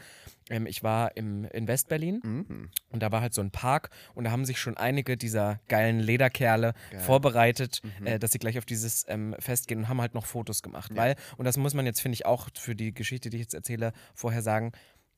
[0.49, 2.69] ähm, ich war im, in Westberlin Mhm.
[2.89, 5.99] und da war halt so ein Park und da haben sich schon einige dieser geilen
[5.99, 6.99] Lederkerle Geil.
[6.99, 8.07] vorbereitet, Mhm.
[8.07, 10.91] äh, dass sie gleich auf dieses ähm, Fest gehen und haben halt noch Fotos gemacht.
[10.91, 10.97] Ja.
[10.97, 13.53] Weil, und das muss man jetzt, finde ich, auch für die Geschichte, die ich jetzt
[13.53, 14.71] erzähle, vorher sagen,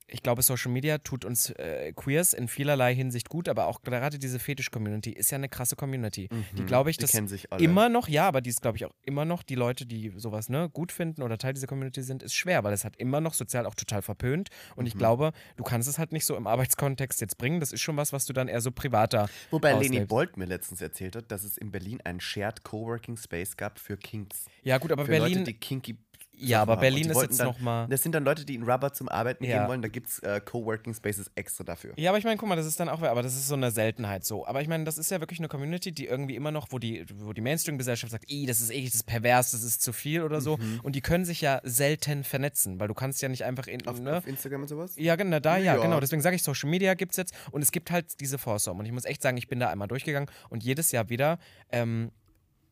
[0.08, 4.20] ich glaube, Social Media tut uns äh, Queers in vielerlei Hinsicht gut, aber auch gerade
[4.20, 6.30] diese Fetisch-Community ist ja eine krasse Community.
[6.56, 6.66] Die Mhm.
[6.68, 7.64] glaube ich, Die dass kennen sich alle.
[7.64, 10.50] immer noch, ja, aber die ist, glaube ich, auch immer noch, die Leute, die sowas
[10.50, 13.34] ne, gut finden oder Teil dieser Community sind, ist schwer, weil es hat immer noch
[13.34, 14.50] sozial auch total verpönt.
[14.76, 14.88] Und Mhm.
[14.88, 17.60] ich glaube, du kannst es halt nicht so im Arbeitskontext jetzt bringen.
[17.60, 19.30] Das ist schon was, was du dann eher so privater.
[19.52, 20.10] Wobei Leni auslebst.
[20.10, 23.98] Bolt mir letztens erzählt hat, dass es in Berlin einen Shared Coworking Space gab für
[23.98, 24.46] Kinks.
[24.64, 25.40] Ja, gut, aber Für Berlin.
[25.40, 25.98] Leute, die kinky
[26.44, 27.88] ja, aber Berlin ist jetzt nochmal.
[27.88, 29.60] Das sind dann Leute, die in Rubber zum Arbeiten Ja.
[29.60, 29.82] gehen wollen.
[29.82, 31.94] Da gibt es äh, Coworking Spaces extra dafür.
[31.98, 33.72] Ja, aber ich meine, guck mal, das ist dann auch, aber das ist so eine
[33.72, 34.46] Seltenheit so.
[34.46, 37.06] Aber ich meine, das ist ja wirklich eine Community, die irgendwie immer noch, wo die,
[37.16, 40.22] wo die Mainstream-Gesellschaft sagt, "Ih, das ist eklig, das ist pervers, das ist zu viel
[40.24, 40.58] oder so.
[40.84, 44.00] Und die können sich ja selten vernetzen, weil du kannst ja nicht einfach in, Auf,
[44.00, 44.18] ne?
[44.18, 44.94] auf Instagram und sowas?
[44.98, 45.82] Ja, genau, da, ja, Ja.
[45.82, 46.00] genau.
[46.00, 48.80] Deswegen sage ich, Social Media gibt es jetzt und es gibt halt diese Foursome.
[48.80, 51.40] Und ich muss echt sagen, ich bin da einmal durchgegangen und jedes Jahr wieder
[51.72, 52.12] ähm,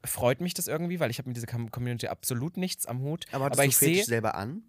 [0.05, 3.25] freut mich das irgendwie, weil ich habe mit dieser Com- Community absolut nichts am Hut.
[3.31, 4.63] Aber aber ich sehe, selber an?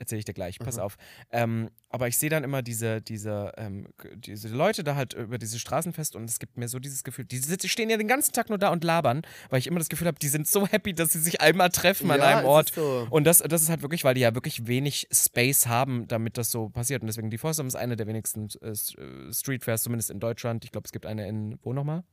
[0.00, 0.96] erzähle ich dir gleich, pass auf.
[1.32, 5.58] Ähm, aber ich sehe dann immer diese, diese, ähm, diese Leute da halt über diese
[5.58, 8.48] Straßenfest und es gibt mir so dieses Gefühl, die sitzen- stehen ja den ganzen Tag
[8.50, 11.14] nur da und labern, weil ich immer das Gefühl habe, die sind so happy, dass
[11.14, 12.72] sie sich einmal treffen an Ja, einem es Ort.
[12.74, 13.08] so.
[13.10, 16.50] Und das, das ist halt wirklich, weil die ja wirklich wenig Space haben, damit das
[16.50, 17.00] so passiert.
[17.02, 20.64] Und deswegen, die Folsom ist eine der wenigsten äh, äh, Streetfairs, zumindest in Deutschland.
[20.64, 22.04] Ich glaube, es gibt eine in, wo nochmal?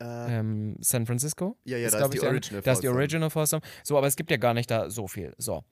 [0.00, 1.56] Äh, Ähm, San Francisco?
[1.64, 2.26] Ja, ja, Ist, da ist ich, die.
[2.26, 2.88] Original Da ist die.
[2.88, 3.60] Original Folsom.
[3.84, 5.34] So, aber es gibt ja gar nicht da so viel.
[5.38, 5.62] So.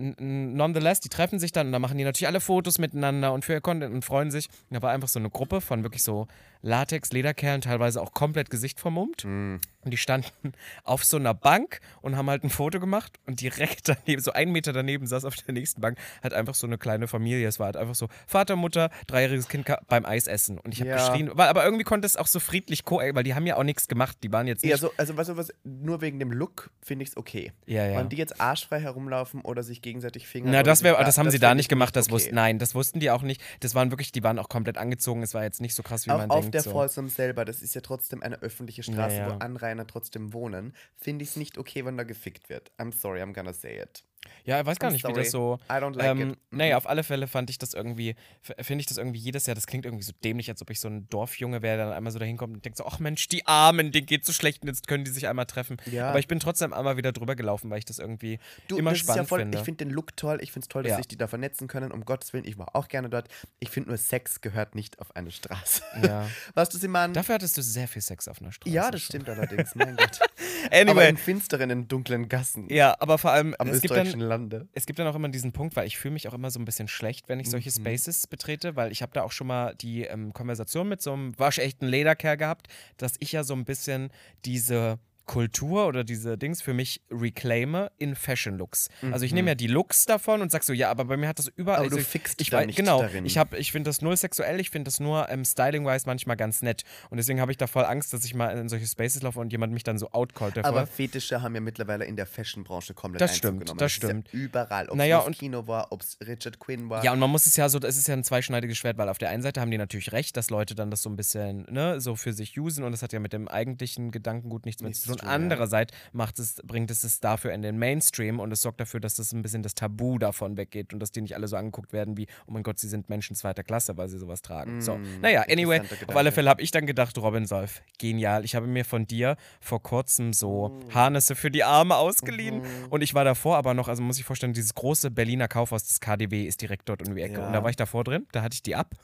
[0.00, 3.54] Nonetheless, die treffen sich dann und dann machen die natürlich alle Fotos miteinander und für
[3.54, 4.48] ihr Content und freuen sich.
[4.70, 6.28] Da war einfach so eine Gruppe von wirklich so
[6.62, 9.22] Latex-Lederkerlen, teilweise auch komplett Gesicht vermummt.
[9.24, 9.58] hm.
[9.88, 10.52] Und die standen
[10.84, 14.52] auf so einer Bank und haben halt ein Foto gemacht und direkt daneben, so einen
[14.52, 17.48] Meter daneben saß auf der nächsten Bank, halt einfach so eine kleine Familie.
[17.48, 20.58] Es war halt einfach so Vater, Mutter, dreijähriges Kind beim Eisessen.
[20.58, 20.96] Und ich habe Ja.
[20.96, 23.62] geschrien, weil, aber irgendwie konnte es auch so friedlich co weil die haben ja auch
[23.62, 24.18] nichts gemacht.
[24.22, 24.70] Die waren jetzt nicht.
[24.72, 27.52] Eher so, also was, was, nur wegen dem Look finde ich es okay.
[27.66, 27.98] ja, ja.
[27.98, 30.52] Wenn die jetzt arschfrei herumlaufen oder sich gegenseitig fingern.
[30.52, 32.14] Na, das, wär, bla- das haben sie da nicht ich gemacht, das okay.
[32.14, 33.40] wussten, nein, das wussten die auch nicht.
[33.60, 36.10] Das waren wirklich, die waren auch komplett angezogen, es war jetzt nicht so krass, wie
[36.10, 36.54] Auch man auf denkt.
[36.54, 36.72] der so.
[36.72, 39.34] Folsom selber, das ist ja trotzdem eine öffentliche Straße, Ja, ja.
[39.34, 42.72] wo Anrainer trotzdem wohnen, finde ich es nicht okay, wenn da gefickt wird.
[42.78, 44.04] I'm sorry, I'm gonna say it.
[44.44, 45.22] Ja, ich weiß gar I'm nicht, wie sorry.
[45.22, 45.58] das so.
[45.68, 46.38] I don't like ähm, it.
[46.50, 48.14] naja, auf alle Fälle fand ich das irgendwie,
[48.60, 50.88] finde ich das irgendwie jedes Jahr, das klingt irgendwie so dämlich, als ob ich so
[50.88, 53.46] ein Dorfjunge wäre, der dann einmal so dahin kommt und denkt so, ach Mensch, die
[53.46, 55.76] Armen, denen geht's so schlecht und jetzt können die sich einmal treffen.
[55.86, 56.08] Ja.
[56.10, 58.38] Aber ich bin trotzdem einmal wieder drüber gelaufen, weil ich das irgendwie
[58.70, 59.58] immer das ist ja spannend voll, finde.
[59.58, 60.96] Ich finde den Look toll, ich finde es toll, dass Ja.
[60.96, 63.28] sich die da vernetzen können, um Gottes Willen, ich war auch gerne dort.
[63.60, 65.82] Ich finde nur, Sex gehört nicht auf eine Straße.
[66.02, 66.28] ja.
[66.54, 67.12] Weißt du, Simon?
[67.12, 68.74] Dafür hattest du sehr viel Sex auf einer Straße.
[68.74, 69.20] Ja, das schon.
[69.20, 70.20] stimmt allerdings, mein Gott.
[70.20, 74.17] Aber Anyway, in finsteren, in dunklen Gassen ja, aber vor allem, am es gibt dann,
[74.20, 74.68] österreichischen Lande.
[74.72, 76.64] es gibt dann auch immer diesen Punkt, weil ich fühle mich auch immer so ein
[76.64, 77.74] bisschen schlecht, wenn ich solche Mhm.
[77.74, 81.38] Spaces betrete, weil ich habe da auch schon mal die ähm, Konversation mit so einem
[81.38, 84.10] waschechten Lederkerl gehabt, dass ich ja so ein bisschen
[84.44, 84.98] diese
[85.28, 88.88] Kultur oder diese Dings für mich reclaime in Fashion Looks.
[89.12, 91.38] Also ich nehme ja die Looks davon und sag so, ja, aber bei mir hat
[91.38, 91.80] das überall.
[91.80, 91.86] Mhm.
[91.86, 93.26] Aber du also fixt ich nicht genau, darin.
[93.26, 96.82] ich ich finde das null sexuell, ich finde das nur ähm, styling-wise manchmal ganz nett
[97.10, 99.52] und deswegen habe ich da voll Angst, dass ich mal in solche Spaces laufe und
[99.52, 100.70] jemand mich dann so outcallt davor.
[100.70, 103.78] Aber Fetische haben ja mittlerweile in der Fashion-Branche komplett Das stimmt, genommen.
[103.78, 104.32] das ist ja stimmt.
[104.32, 104.88] überall.
[104.88, 107.04] Ob Naja, es Kino war, ob es Richard Quinn war.
[107.04, 109.18] Ja, und man muss es ja so, es ist ja ein zweischneidiges Schwert, weil auf
[109.18, 112.00] der einen Seite haben die natürlich recht, dass Leute dann das so ein bisschen, ne,
[112.00, 115.02] so für sich usen und das hat ja mit dem eigentlichen Gedankengut nichts mehr Nichts
[115.02, 115.17] zu tun.
[115.22, 115.28] Ja.
[115.28, 119.14] Andererseits macht es, bringt es es dafür in den Mainstream und es sorgt dafür, dass
[119.14, 122.16] das ein bisschen das Tabu davon weggeht und dass die nicht alle so angeguckt werden
[122.16, 124.80] wie, oh mein Gott, sie sind Menschen zweiter Klasse, weil sie sowas tragen.
[124.80, 126.32] so, Mm, naja, anyway, auf alle.
[126.32, 128.44] Fälle habe ich dann gedacht, Robin Solf, genial.
[128.44, 130.94] Ich habe mir von dir vor kurzem so Mm.
[130.94, 132.64] Harnisse für die Arme ausgeliehen Mhm.
[132.90, 136.00] und ich war davor aber noch, also muss ich vorstellen, dieses große Berliner Kaufhaus des
[136.00, 137.40] KDW ist direkt dort um die Ecke.
[137.40, 137.46] Ja.
[137.46, 138.94] Und da war ich davor drin, da hatte ich die ab.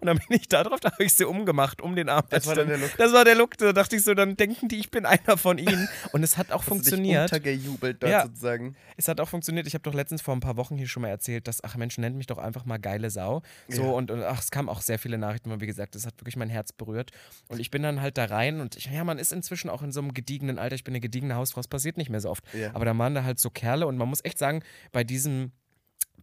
[0.00, 2.24] Und dann bin ich da drauf, da habe ich sie umgemacht um den Arm.
[2.30, 2.96] Das war dann der Look.
[2.96, 3.56] Das war der Look.
[3.58, 5.88] Da dachte ich so, dann denken die, ich bin einer von ihnen.
[6.12, 7.22] Und es hat auch Hast du dich funktioniert.
[7.32, 8.22] untergejubelt dort Ja.
[8.26, 8.76] sozusagen.
[8.96, 9.66] Es hat auch funktioniert.
[9.66, 11.98] Ich habe doch letztens vor ein paar Wochen hier schon mal erzählt, dass, ach Mensch,
[11.98, 13.42] nennt mich doch einfach mal geile Sau.
[13.68, 13.88] So Ja.
[13.90, 16.36] und, und ach, es kamen auch sehr viele Nachrichten, aber wie gesagt, das hat wirklich
[16.36, 17.10] mein Herz berührt.
[17.48, 19.92] Und ich bin dann halt da rein und ich, ja, man ist inzwischen auch in
[19.92, 20.74] so einem gediegenen Alter.
[20.74, 22.44] Ich bin eine gediegene Hausfrau, es passiert nicht mehr so oft.
[22.54, 22.70] Ja.
[22.74, 25.52] Aber da waren da halt so Kerle und man muss echt sagen, bei diesem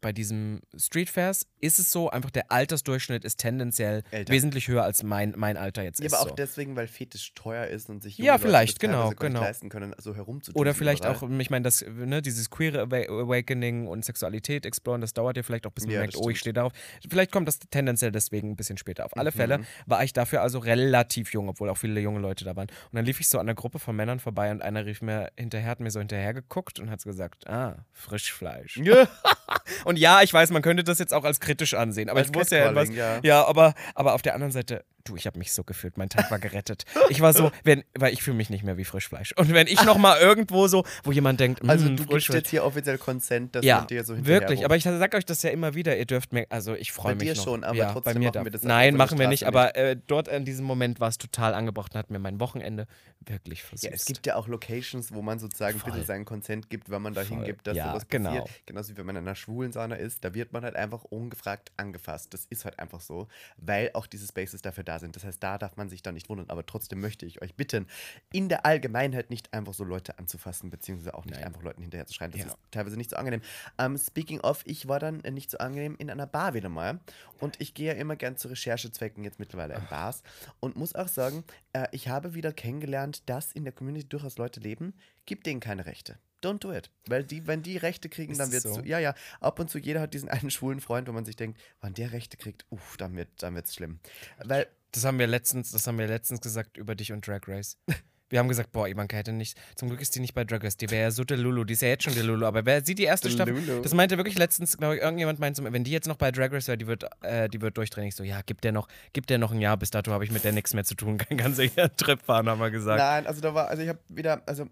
[0.02, 4.34] bei diesem Street Fairs ist es so, einfach der Altersdurchschnitt ist tendenziell Älter.
[4.34, 6.14] wesentlich höher als mein, mein Alter jetzt Ja, ist.
[6.14, 6.36] aber auch so.
[6.36, 9.42] deswegen, weil Fetisch teuer ist und sich Ja, Leute vielleicht, genau, genau.
[9.42, 10.60] leisten können, so herumzutun.
[10.60, 11.16] Oder vielleicht überall.
[11.18, 15.44] auch, ich meine, das, ne, dieses queere Awa- Awakening und Sexualität exploren, das dauert ja
[15.44, 16.74] vielleicht auch, bis man Ja, merkt, oh, ich stehe darauf.
[17.10, 19.06] Vielleicht kommt das tendenziell deswegen ein bisschen später.
[19.06, 19.36] Auf alle Mhm.
[19.36, 22.68] Fälle war ich dafür also relativ jung, obwohl auch viele junge Leute da waren.
[22.70, 25.32] Und dann lief ich so an einer Gruppe von Männern vorbei und einer rief mir
[25.38, 28.78] hinterher, hat mir so hinterher geguckt und hat gesagt, ah, Frischfleisch.
[28.78, 29.08] Ja.
[29.92, 32.34] Und ja, ich weiß, man könnte das jetzt auch als kritisch ansehen, aber Als ich
[32.34, 32.88] muss ja etwas.
[32.88, 33.20] Catcalling, ja.
[33.24, 36.30] Ja, aber, aber auf der anderen Seite, du, ich habe mich so gefühlt, mein Tag
[36.32, 36.86] war gerettet.
[37.10, 39.34] Ich war so, wenn, weil ich fühle mich nicht mehr wie Frischfleisch.
[39.38, 42.64] Und wenn ich nochmal irgendwo so, wo jemand denkt, Also mm, du gibst jetzt hier
[42.64, 44.66] offiziell Consent, dass Ja, dir so hinterher wirklich.
[44.66, 47.24] Aber ich sag euch das ja immer wieder, ihr dürft mir, also ich freue Bei
[47.24, 47.44] mich dir noch.
[47.44, 49.98] schon, aber ja, trotzdem bei mir machen wir das Nein, machen wir nicht, aber äh,
[50.08, 52.88] dort in diesem Moment war es total angebracht und hat mir mein Wochenende
[53.26, 53.84] wirklich versüßt.
[53.84, 56.04] Ja, es gibt ja auch Locations, wo man sozusagen Voll.
[56.04, 58.30] seinen Consent gibt, wenn man da hingibt, dass Ja, sowas genau.
[58.42, 58.50] passiert.
[58.66, 61.72] Genauso wie wenn man in einer schwulen Sauna ist, da wird man halt einfach ungefragt
[61.78, 62.34] angefasst.
[62.34, 65.16] Das ist halt einfach so, weil auch diese Spaces dafür da sind.
[65.16, 66.50] Das heißt, da darf man sich dann nicht wundern.
[66.50, 67.88] Aber trotzdem möchte ich euch bitten,
[68.32, 71.46] in der Allgemeinheit nicht einfach so Leute anzufassen, beziehungsweise auch nicht Nein.
[71.48, 72.32] einfach Leuten hinterher zu schreien.
[72.32, 72.48] Das Ja.
[72.48, 73.42] ist teilweise nicht so angenehm.
[73.78, 77.00] Ähm, speaking of, ich war dann äh, nicht so angenehm in einer Bar wieder mal.
[77.40, 80.24] Und ich gehe ja immer gern zu Recherchezwecken jetzt mittlerweile in Bars.
[80.60, 84.60] Und muss auch sagen, äh, ich habe wieder kennengelernt, dass in der Community durchaus Leute
[84.60, 84.94] leben,
[85.26, 86.18] gibt denen keine Rechte.
[86.44, 86.90] Don't do it.
[87.08, 88.82] Weil die, wenn die Rechte kriegen, Ist dann wird es so?
[88.82, 89.14] Ja, ja.
[89.40, 92.12] Ab und zu jeder hat diesen einen schwulen Freund, wo man sich denkt, wann der
[92.12, 94.00] Rechte kriegt, uff, dann wird dann wird's schlimm.
[94.44, 97.78] Weil Das haben wir letztens, das haben wir letztens gesagt über dich und Drag Race.
[98.32, 100.78] Wir haben gesagt, boah, Ivanka hätte nicht, zum Glück ist die nicht bei Drag Race,
[100.78, 102.82] die wäre ja so der Lulu, die ist ja jetzt schon der Lulu, aber wer
[102.82, 103.82] sieht die erste Staffel, Delulu.
[103.82, 106.70] das meinte wirklich letztens, glaube ich, irgendjemand meinte, wenn die jetzt noch bei Drag Race
[106.70, 108.08] wäre, die wird, äh, die wird durchdrehen.
[108.08, 110.32] Ich so, ja, gib der noch, gib der noch ein Jahr, bis dato habe ich
[110.32, 113.00] mit der nichts mehr zu tun, kann ganz sicher einen Trip fahren, haben wir gesagt.
[113.00, 114.66] Nein, also da war, also ich habe wieder, also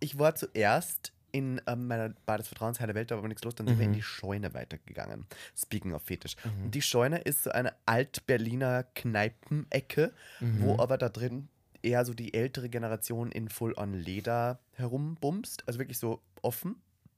[0.00, 3.44] ich war zuerst in ähm, meiner Bar des Vertrauens Heile Welt, da war aber nichts
[3.44, 3.96] los, dann sind wir in Mhm.
[3.96, 5.26] die Scheune weitergegangen.
[5.56, 6.36] Speaking of Fetisch.
[6.64, 10.62] Und die Scheune ist so eine Alt-Berliner Kneipenecke, Mhm.
[10.62, 11.48] wo aber da drin
[11.82, 16.76] eher so die ältere Generation in Full-on-Leder herumbumst, also wirklich so offen.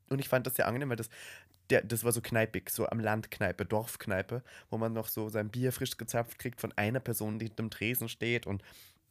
[0.09, 1.09] Und ich fand das sehr angenehm, weil das,
[1.71, 5.73] der, das war so kneipig, so am Landkneipe, Dorfkneipe, wo man noch so sein Bier
[5.73, 8.63] frisch gezapft kriegt von einer Person, die hinterm Tresen steht und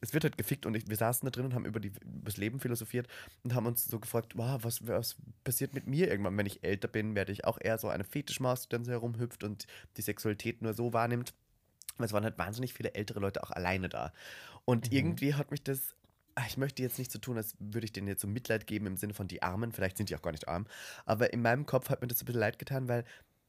[0.01, 2.25] es wird halt gefickt und ich, wir saßen da drin und haben über, die, über
[2.25, 3.07] das Leben philosophiert
[3.43, 6.88] und haben uns so gefragt, wow, was, was passiert mit mir irgendwann, wenn ich älter
[6.88, 10.62] bin, werde ich auch eher so eine Fetischmaus, die dann so herumhüpft und die Sexualität
[10.62, 11.33] nur so wahrnimmt.
[11.97, 14.13] Es waren halt wahnsinnig viele ältere Leute auch alleine da.
[14.65, 14.93] Und Mhm.
[14.93, 15.95] irgendwie hat mich das,
[16.35, 18.85] ah, ich möchte jetzt nicht so tun, als würde ich denen jetzt so Mitleid geben
[18.85, 20.65] im Sinne von die Armen, vielleicht sind die auch gar nicht arm,
[21.05, 23.03] aber in meinem Kopf hat mir das ein bisschen leid getan, weil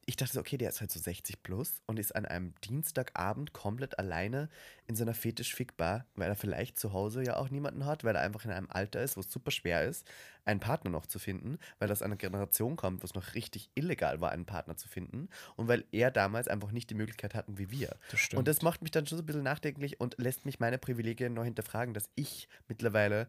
[0.06, 3.52] ich dachte so, okay, der ist halt so 60 plus und ist an einem Dienstagabend
[3.52, 4.48] komplett alleine
[4.86, 8.22] in so einer Fetisch-Fick-Bar, weil er vielleicht zu Hause ja auch niemanden hat, weil er
[8.22, 10.06] einfach in einem Alter ist, wo es super schwer ist,
[10.44, 14.20] einen Partner noch zu finden, weil das einer Generation kommt, wo es noch richtig illegal
[14.20, 17.70] war, einen Partner zu finden und weil er damals einfach nicht die Möglichkeit hatten wie
[17.70, 17.96] wir.
[18.10, 18.38] Das stimmt.
[18.38, 21.34] Und das macht mich dann schon so ein bisschen nachdenklich und lässt mich meine Privilegien
[21.34, 23.28] neu hinterfragen, dass ich mittlerweile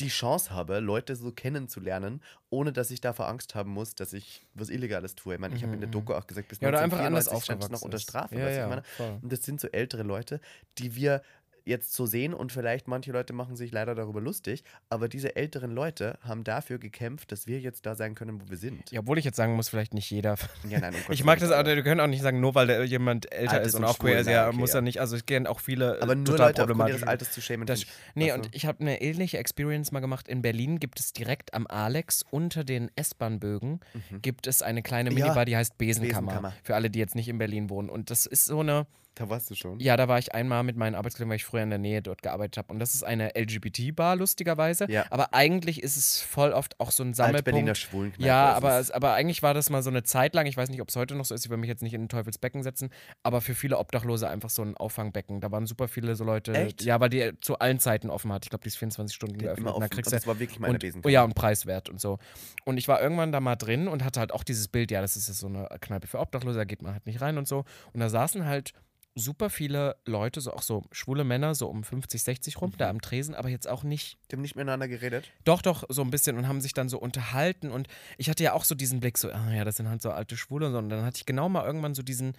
[0.00, 4.46] die Chance habe, Leute so kennenzulernen, ohne dass ich davor Angst haben muss, dass ich
[4.54, 5.34] was Illegales tue.
[5.34, 7.28] Ich meine, ich habe in der Mhm, Doku auch gesagt, bis ja, oder einfach anders
[7.28, 7.98] 1994 stand es noch unter.
[7.98, 8.38] Strafe.
[8.38, 8.82] Ja, ich ja, meine?
[9.22, 10.40] Und das sind so ältere Leute,
[10.78, 11.22] die wir
[11.64, 15.70] jetzt so sehen und vielleicht manche Leute machen sich leider darüber lustig, aber diese älteren
[15.70, 18.90] Leute haben dafür gekämpft, dass wir jetzt da sein können, wo wir sind.
[18.90, 20.36] Ja, obwohl ich jetzt sagen muss, vielleicht nicht jeder.
[20.68, 22.84] Ja, nein, um Ich mag das auch, aber- wir können auch nicht sagen, nur weil
[22.84, 24.78] jemand älter Alt ist und auch queer ist, nein, ja, okay, muss ja.
[24.78, 27.40] er nicht, also ich kenne auch viele Aber nur total Leute aufgrund ihres Alters zu
[27.40, 27.66] schämen.
[27.66, 30.28] Das, nee, weißt und ich habe eine ähnliche Experience mal gemacht.
[30.28, 33.80] In Berlin gibt es direkt am Alex unter den S-Bahn-Bögen
[34.22, 35.18] gibt es eine kleine Mhm.
[35.18, 36.52] Ja, Minibar, die heißt Besenkammer, Besenkammer.
[36.62, 37.88] Für alle, die jetzt nicht in Berlin wohnen.
[37.88, 39.78] Und das ist so eine, Da warst du schon.
[39.78, 42.22] ja, da war ich einmal mit meinen Arbeitskollegen, weil ich früher in der Nähe dort
[42.22, 42.72] gearbeitet habe.
[42.72, 44.90] Und das ist eine LGBT-Bar, lustigerweise.
[44.90, 45.04] Ja.
[45.10, 47.76] Aber eigentlich ist es voll oft auch so ein Sammelpunkt.
[47.78, 48.26] Schwulenkneipe.
[48.26, 48.90] Ja, ist aber, es.
[48.90, 51.14] aber eigentlich war das mal so eine Zeit lang, ich weiß nicht, ob es heute
[51.14, 52.90] noch so ist, ich will mich jetzt nicht in den Teufelsbecken setzen,
[53.22, 55.40] aber für viele Obdachlose einfach so ein Auffangbecken.
[55.40, 56.82] Da waren super viele so Leute, Echt?
[56.82, 58.44] ja, weil die zu allen Zeiten offen hat.
[58.44, 59.60] Ich glaube, die ist 24 Stunden Die geöffnet.
[59.66, 59.90] immer offen.
[59.90, 62.18] kriegst du das war wirklich meine und, oh ja, und preiswert und so.
[62.64, 65.16] Und ich war irgendwann da mal drin und hatte halt auch dieses Bild, ja, das
[65.16, 67.64] ist ja so eine Kneipe für Obdachlose, da geht man halt nicht rein und so.
[67.92, 68.72] Und da saßen halt
[69.16, 72.76] super viele Leute, so auch so schwule Männer, so um 50, 60 rum, Mhm.
[72.78, 75.30] da am Tresen, aber jetzt auch nicht Die haben nicht miteinander geredet.
[75.44, 77.70] doch, doch, so ein bisschen und haben sich dann so unterhalten.
[77.70, 77.86] Und
[78.18, 80.36] ich hatte ja auch so diesen Blick, so, ah ja, das sind halt so alte
[80.36, 80.76] Schwule.
[80.76, 82.34] und dann hatte ich genau mal irgendwann so diesen,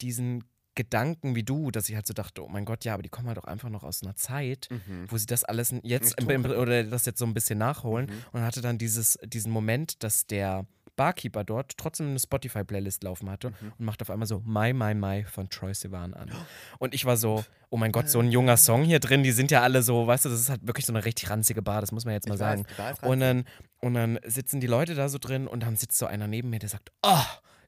[0.00, 0.44] diesen
[0.76, 3.28] Gedanken wie du, dass ich halt so dachte, oh mein Gott, ja, aber die kommen
[3.28, 5.04] halt auch einfach noch aus einer Zeit, Mhm.
[5.08, 6.16] wo sie das alles jetzt
[6.58, 8.06] oder das jetzt so ein bisschen nachholen.
[8.06, 8.12] Mhm.
[8.32, 13.50] Und hatte dann dieses, diesen Moment, dass der Barkeeper dort trotzdem eine Spotify-Playlist laufen hatte
[13.50, 13.72] Mhm.
[13.78, 16.30] und macht auf einmal so My, My, My von Troy Sivan an.
[16.78, 19.50] Und ich war so, oh mein Gott, so ein junger Song hier drin, die sind
[19.50, 21.92] ja alle so, weißt du, das ist halt wirklich so eine richtig ranzige Bar, das
[21.92, 22.64] muss man jetzt mal Ich sagen.
[22.76, 23.44] weiß, Und dann,
[23.80, 26.58] und dann sitzen die Leute da so drin und dann sitzt so einer neben mir,
[26.58, 27.18] der sagt, oh,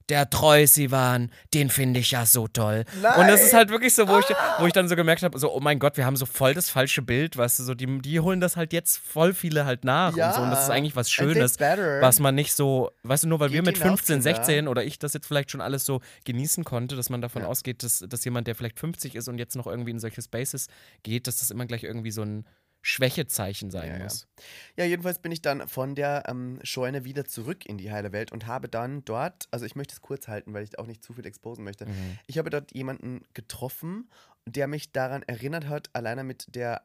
[0.09, 2.85] der Treu Sivan, den finde ich ja so toll.
[3.17, 4.25] Und das ist halt wirklich so, wo ich,
[4.59, 6.69] wo ich dann so gemerkt habe, so, oh mein Gott, wir haben so voll das
[6.69, 10.15] falsche Bild, weißt du, so, die, die holen das halt jetzt voll viele halt nach
[10.15, 10.41] und so.
[10.41, 13.59] Und das ist eigentlich was Schönes, was man nicht so, weißt du, nur weil wir
[13.61, 14.21] Geht mit hinaus, 15, Kinder.
[14.35, 17.47] 16 oder ich das jetzt vielleicht schon alles so genießen konnte, dass man davon Ja.
[17.49, 20.67] ausgeht, dass, dass jemand, der vielleicht 50 ist und jetzt noch irgendwie in solche Spaces
[21.03, 22.45] geht, dass das immer gleich irgendwie so ein
[22.81, 24.03] Schwächezeichen sein Ja, ja.
[24.03, 24.27] muss.
[24.75, 28.31] Ja, jedenfalls bin ich dann von der ähm, Scheune wieder zurück in die heile Welt
[28.31, 31.13] und habe dann dort, also ich möchte es kurz halten, weil ich auch nicht zu
[31.13, 31.85] viel exposen möchte.
[31.85, 32.17] Mhm.
[32.27, 34.09] Ich habe dort jemanden getroffen,
[34.45, 36.83] der mich daran erinnert hat, alleine mit der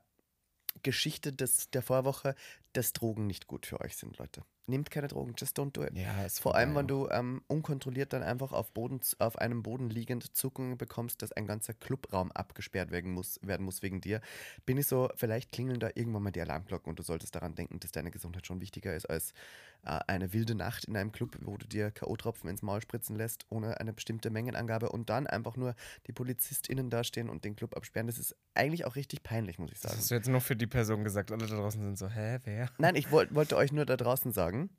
[0.83, 2.35] Geschichte des, der Vorwoche,
[2.73, 4.43] dass Drogen nicht gut für euch sind, Leute.
[4.67, 5.97] Nehmt keine Drogen, just don't do it.
[5.97, 10.37] Ja, Vor allem, wenn du ähm, unkontrolliert dann einfach auf, Boden, auf einem Boden liegend
[10.37, 14.21] Zuckungen bekommst, dass ein ganzer Clubraum abgesperrt werden muss, werden muss wegen dir,
[14.65, 17.81] bin ich so, vielleicht klingeln da irgendwann mal die Alarmglocken und du solltest daran denken,
[17.81, 19.35] dass deine Gesundheit schon wichtiger ist als
[19.85, 23.81] eine wilde Nacht in einem Club, wo du dir K.O.-Tropfen ins Maul spritzen lässt, ohne
[23.81, 25.75] eine bestimmte Mengenangabe und dann einfach nur
[26.07, 28.07] die PolizistInnen dastehen und den Club absperren.
[28.07, 30.01] Das ist eigentlich auch richtig peinlich, muss ich Das sagen.
[30.01, 31.33] hast du jetzt nur für die Person gesagt.
[31.33, 32.69] Alle da draußen sind so, hä, wer?
[32.79, 34.71] Nein, ich wollt, wollte euch nur da draußen sagen,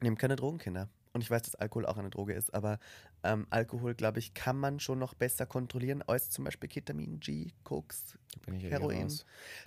[0.00, 0.88] nehmt keine Drogen, Kinder.
[1.16, 2.78] Und ich weiß, dass Alkohol auch eine Droge ist, aber
[3.24, 7.50] ähm, Alkohol, glaube ich, kann man schon noch besser kontrollieren als zum Beispiel Ketamin, G,
[7.64, 9.12] Koks, Heroin.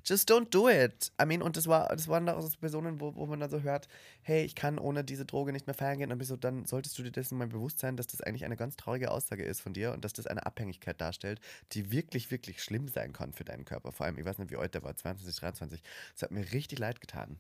[0.06, 1.12] Just don't do it.
[1.22, 3.62] I mean, und das, war, das waren auch so Personen, wo, wo man dann so
[3.62, 3.88] hört,
[4.22, 6.12] hey, ich kann ohne diese Droge nicht mehr feiern gehen.
[6.12, 8.78] Und du, dann solltest du dir dessen mal bewusst sein, dass das eigentlich eine ganz
[8.78, 11.42] traurige Aussage ist von dir und dass das eine Abhängigkeit darstellt,
[11.74, 13.92] die wirklich, wirklich schlimm sein kann für deinen Körper.
[13.92, 15.84] Vor allem, ich weiß nicht, wie alt der war, 22, 23.
[16.14, 17.40] Das hat mir richtig leid getan.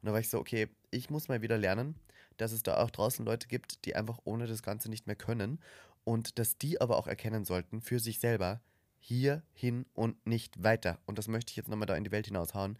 [0.00, 1.94] Und da war ich so, okay, ich muss mal wieder lernen,
[2.40, 5.60] dass es da auch draußen Leute gibt, die einfach ohne das Ganze nicht mehr können
[6.04, 8.60] und dass die aber auch erkennen sollten für sich selber,
[8.98, 10.98] hier, hin und nicht weiter.
[11.06, 12.78] Und das möchte ich jetzt nochmal da in die Welt hinaushauen.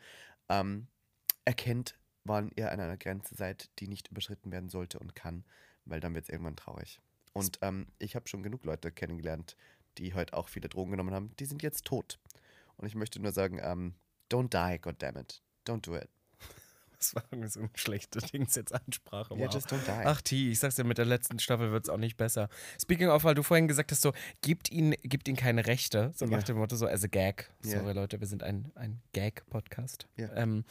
[0.49, 0.87] Ähm,
[1.45, 5.45] erkennt, wann ihr an einer Grenze seid, die nicht überschritten werden sollte und kann,
[5.85, 7.01] weil dann wird es irgendwann traurig.
[7.33, 9.57] Und ähm, ich habe schon genug Leute kennengelernt,
[9.99, 11.35] die heute auch viele Drogen genommen haben.
[11.39, 12.19] Die sind jetzt tot.
[12.77, 13.95] Und ich möchte nur sagen, ähm,
[14.31, 15.43] don't die, goddammit.
[15.67, 16.09] Don't do it.
[17.01, 19.35] Das war irgendwie so eine schlechte Dings jetzt Ansprache.
[19.35, 19.55] Yeah, wow.
[19.55, 20.07] just don't die.
[20.07, 22.49] Ach, T, ich sag's dir, mit der letzten Staffel wird's auch nicht besser.
[22.81, 26.27] Speaking of, weil du vorhin gesagt hast, so, gibt ihn, gibt ihn keine Rechte, so
[26.27, 26.37] Ja.
[26.37, 27.51] nach dem Motto, so as a Gag.
[27.63, 30.07] Sorry, Leute, wir sind ein, ein Gag-Podcast.
[30.19, 30.65] Ähm,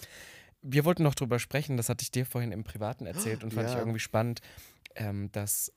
[0.61, 3.69] wir wollten noch drüber sprechen, das hatte ich dir vorhin im Privaten erzählt und fand
[3.69, 4.41] ich irgendwie spannend,
[4.95, 5.73] ähm, dass.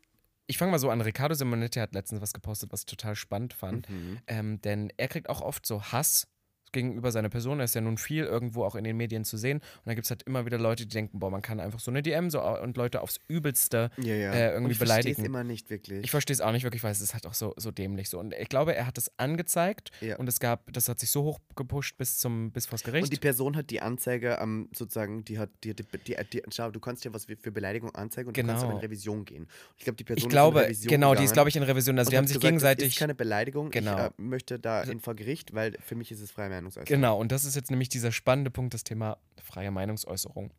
[0.49, 3.55] Ich fange mal so an, Riccardo Simonetti hat letztens was gepostet, was ich total spannend
[3.55, 3.89] fand.
[3.89, 4.19] Mhm.
[4.27, 6.27] Ähm, denn er kriegt auch oft so Hass
[6.73, 7.61] gegenüber seiner Person.
[7.61, 9.59] Er ist ja nun viel irgendwo auch in den Medien zu sehen.
[9.59, 11.91] Und da gibt es halt immer wieder Leute, die denken, boah, man kann einfach so
[11.91, 14.33] eine DM so und Leute aufs Übelste Ja, ja.
[14.33, 15.25] äh, irgendwie und ich versteh's beleidigen.
[15.27, 16.05] immer nicht wirklich.
[16.05, 18.19] Ich verstehe es auch nicht wirklich, weil es ist halt auch so, so dämlich so.
[18.19, 20.17] Und ich glaube, er hat es angezeigt Ja.
[20.17, 23.05] und es gab, das hat sich so hoch gepusht bis zum, bis vors Gericht.
[23.05, 26.71] Und die Person hat die Anzeige ähm, sozusagen, die hat, die, die, die, die, schau,
[26.71, 28.83] du kannst ja was für Beleidigung anzeigen und du kannst aber in Genau.
[28.83, 29.47] Revision gehen.
[29.77, 31.57] Ich glaube, die Person ich ist in glaube, Revision genau, die ist, gegangen glaube ich,
[31.57, 31.99] in Revision.
[31.99, 32.89] Also und die haben sich gesagt, Das gegenseitig.
[32.89, 33.71] ist keine Beleidigung.
[33.71, 33.97] Genau.
[33.99, 36.87] Ich äh, möchte da in vor Gericht, weil für mich ist es freie Meinungsäußerung.
[36.87, 40.51] Genau, und das ist jetzt nämlich dieser spannende Punkt, das Thema freie Meinungsäußerung.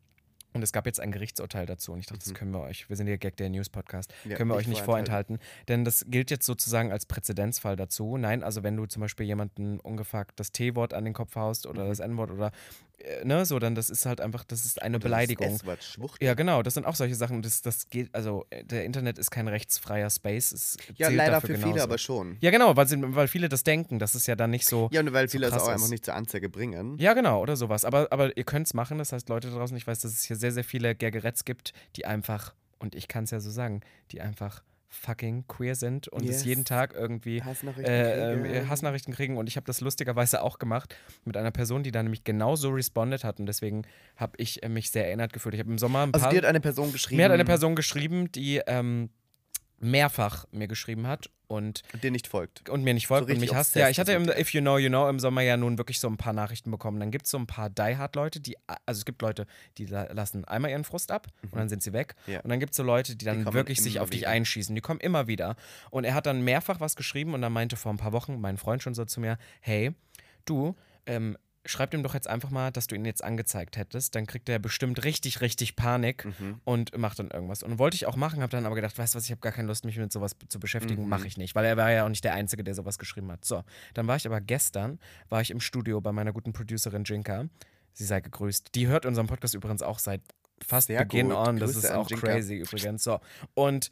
[0.56, 2.94] Und es gab jetzt ein Gerichtsurteil dazu und ich dachte, das können wir euch, wir
[2.94, 4.30] sind hier Gag der News Podcast, Mhm.
[4.30, 5.40] Ja, können wir euch nicht vorenthalten.
[5.66, 8.16] Denn das gilt jetzt sozusagen als Präzedenzfall dazu.
[8.16, 11.82] Nein, also wenn du zum Beispiel jemanden ungefragt das T-Wort an den Kopf haust oder
[11.84, 11.88] Mhm.
[11.88, 12.52] das N-Wort oder,
[13.24, 15.58] ne, so, dann das ist halt einfach, das ist eine das Beleidigung.
[15.80, 16.22] Schwucht.
[16.22, 17.42] Ja, genau, das sind auch solche Sachen.
[17.42, 20.52] Das, das geht, also äh, der Internet ist kein rechtsfreier Space.
[20.52, 21.82] Es Ja, leider für viele genauso.
[21.82, 22.36] aber schon.
[22.40, 23.98] Ja, genau, weil, sie, weil viele das denken.
[23.98, 24.88] Das ist ja dann nicht so.
[24.92, 25.74] Ja, und weil viele es krass auch ist.
[25.74, 26.96] einfach nicht zur Anzeige bringen.
[26.98, 27.84] Ja, genau, oder sowas.
[27.84, 28.98] Aber, aber ihr könnt es machen.
[28.98, 32.06] Das heißt, Leute draußen, ich weiß, dass es hier sehr, sehr viele Gergeretts gibt, die
[32.06, 33.80] einfach, und ich kann es ja so sagen,
[34.12, 34.62] die einfach
[34.94, 36.44] fucking queer sind und es Yes.
[36.44, 38.44] jeden Tag irgendwie Hassnachrichten äh, kriegen.
[38.46, 39.36] äh, Hassnachrichten kriegen.
[39.36, 43.24] Und ich habe das lustigerweise auch gemacht mit einer Person, die da nämlich genauso respondet
[43.24, 43.40] hat.
[43.40, 43.82] Und deswegen
[44.16, 45.54] habe ich äh, mich sehr erinnert gefühlt.
[45.54, 46.30] Ich habe im Sommer ein Also paar.
[46.32, 49.10] dir hat eine Person geschrieben, mir hat eine Person geschrieben, die ähm,
[49.80, 52.68] mehrfach mir geschrieben hat und dir nicht folgt.
[52.70, 53.74] und mir nicht folgt und richtig mich hasst.
[53.76, 54.28] Ja, ich hatte im.
[54.30, 56.98] If You Know, You Know im Sommer ja nun wirklich so ein paar Nachrichten bekommen.
[57.00, 58.56] Dann gibt es so ein paar Die-Hard-Leute, die,
[58.86, 61.92] also es gibt Leute, die la- lassen einmal ihren Frust ab und dann sind sie
[61.92, 62.14] weg.
[62.26, 62.32] Mhm.
[62.32, 62.40] Ja.
[62.40, 64.30] Und dann gibt es so Leute, die dann kommen wirklich sich auf dich wieder.
[64.30, 64.74] einschießen.
[64.74, 65.56] Die kommen immer wieder.
[65.90, 68.56] Und er hat dann mehrfach was geschrieben und dann meinte vor ein paar Wochen mein
[68.56, 69.92] Freund schon so zu mir, hey,
[70.46, 70.74] du,
[71.06, 74.14] ähm, schreib ihm doch jetzt einfach mal, dass du ihn jetzt angezeigt hättest.
[74.14, 76.60] Dann kriegt er bestimmt richtig, richtig Panik Mhm.
[76.64, 77.62] und macht dann irgendwas.
[77.62, 79.52] Und wollte ich auch machen, habe dann aber gedacht, weißt du was, ich habe gar
[79.52, 81.08] keine Lust, mich mit sowas zu beschäftigen, Mhm.
[81.08, 83.44] mache ich nicht, weil er war ja auch nicht der Einzige, der sowas geschrieben hat.
[83.44, 83.62] So,
[83.94, 84.98] dann war ich aber gestern,
[85.28, 87.46] war ich im Studio bei meiner guten Producerin Jinka.
[87.92, 88.74] Sie sei gegrüßt.
[88.74, 90.20] Die hört unseren Podcast übrigens auch seit
[90.64, 91.36] fast Sehr Beginn gut.
[91.36, 91.56] on.
[91.58, 92.26] Das Grüße ist auch Jinka.
[92.26, 93.04] crazy übrigens.
[93.04, 93.20] So,
[93.54, 93.90] und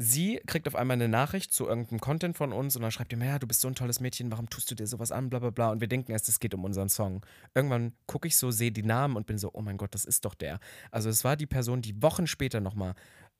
[0.00, 3.18] Sie kriegt auf einmal eine Nachricht zu irgendeinem Content von uns und dann schreibt ihr
[3.18, 5.40] mir, ja, du bist so ein tolles Mädchen, warum tust du dir sowas an, bla
[5.40, 5.70] bla bla.
[5.70, 7.26] Und wir denken erst, es geht um unseren Song.
[7.52, 10.24] Irgendwann gucke ich so, sehe die Namen und bin so, oh mein Gott, das ist
[10.24, 10.60] doch der.
[10.92, 12.94] Also es war die Person, die Wochen später nochmal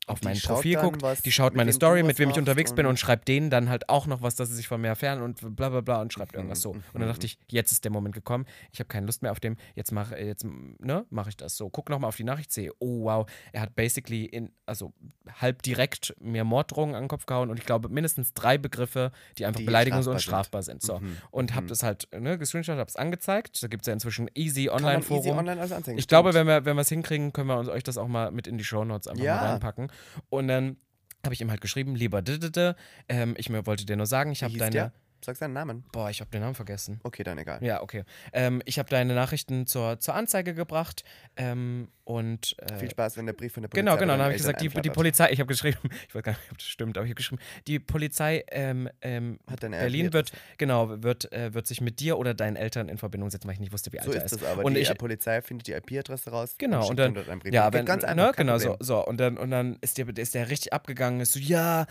[0.09, 2.91] auf mein Profil guckt, was- die schaut meine Story, mit wem ich unterwegs bin und-
[2.91, 5.55] und schreibt denen dann halt auch noch was, dass sie sich von mir entfernen und
[5.57, 6.71] bla bla bla und schreibt Mhm, irgendwas so.
[6.71, 9.41] Und dann dachte ich, jetzt ist der Moment gekommen, ich habe keine Lust mehr auf
[9.41, 11.69] dem, jetzt mache jetzt, ne, mach ich das so.
[11.71, 14.93] Guck nochmal auf die Nachricht, sehe, oh wow, er hat basically in, also
[15.41, 19.47] halb direkt mir Morddrohungen an den Kopf gehauen und ich glaube mindestens drei Begriffe, die
[19.47, 20.21] einfach Die strafbar und sind.
[20.21, 20.83] strafbar sind.
[20.83, 20.99] So.
[21.01, 21.69] Mhm, Und habe mhm.
[21.69, 23.63] das halt ne, gescreenshot, habe es angezeigt.
[23.63, 25.39] Da gibt es ja inzwischen easy man easy Online-Forum.
[25.39, 25.99] online als anzeigen.
[25.99, 26.47] Ich glaube, stimmt.
[26.49, 28.59] wenn wir wenn wir es hinkriegen, können wir uns euch das auch mal mit in
[28.59, 29.37] die Shownotes einfach Ja.
[29.37, 29.91] mal reinpacken.
[30.31, 30.77] Und dann
[31.25, 32.77] habe ich ihm halt geschrieben, lieber Didede,
[33.09, 34.71] ähm, ich mir wollte dir nur sagen, ich habe deine.
[34.71, 34.93] der?
[35.25, 35.85] Sag seinen Namen.
[35.93, 37.01] Boah, ich habe den Namen vergessen.
[37.03, 37.63] Okay, dann egal.
[37.63, 38.05] Ja, okay.
[38.33, 41.03] Ähm, ich habe deine Nachrichten zur, zur Anzeige gebracht
[41.37, 44.13] ähm, und äh, Viel Spaß, wenn der Brief von der Polizei Genau, genau.
[44.15, 44.91] Dann habe ich gesagt, die, die.
[44.91, 45.79] Polizei, ich habe geschrieben,
[46.09, 49.39] ich weiß gar nicht, ob das stimmt, aber ich habe geschrieben, die Polizei ähm, ähm,
[49.51, 52.97] Hat deine Berlin wird, genau, wird, äh, wird sich mit dir oder deinen Eltern in
[52.99, 54.43] Verbindung setzen, weil ich nicht wusste, wie alt So er ist ist.
[54.43, 54.65] es aber.
[54.65, 56.55] Und die ich- Polizei findet die IP-Adresse raus.
[56.59, 57.53] Genau, schickt und dann- Brief.
[57.53, 58.27] Ja, wenn, ganz einfach.
[58.29, 59.05] ne, genau, so, so.
[59.05, 61.87] Und dann, und dann ist, der, ist der richtig abgegangen, ist so, ja,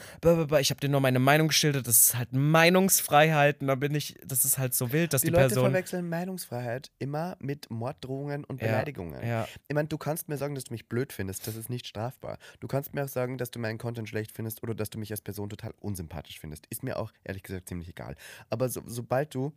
[0.60, 3.17] ich habe dir nur meine Meinung geschildert, das ist halt meinungsfrei
[3.62, 5.66] Und dann bin ich, das ist halt so wild, dass Die, die, Leute Person.
[5.66, 9.26] verwechseln Meinungsfreiheit immer mit Morddrohungen und Ja, Beleidigungen.
[9.26, 9.48] ja.
[9.68, 12.38] Ich meine, du kannst mir sagen, dass du mich blöd findest, das ist nicht strafbar.
[12.60, 15.12] Du kannst mir auch sagen, dass du meinen Content schlecht findest oder dass du mich
[15.12, 16.66] als Person total unsympathisch findest.
[16.68, 18.16] Ist mir auch ehrlich gesagt ziemlich egal.
[18.50, 19.54] Aber so, sobald du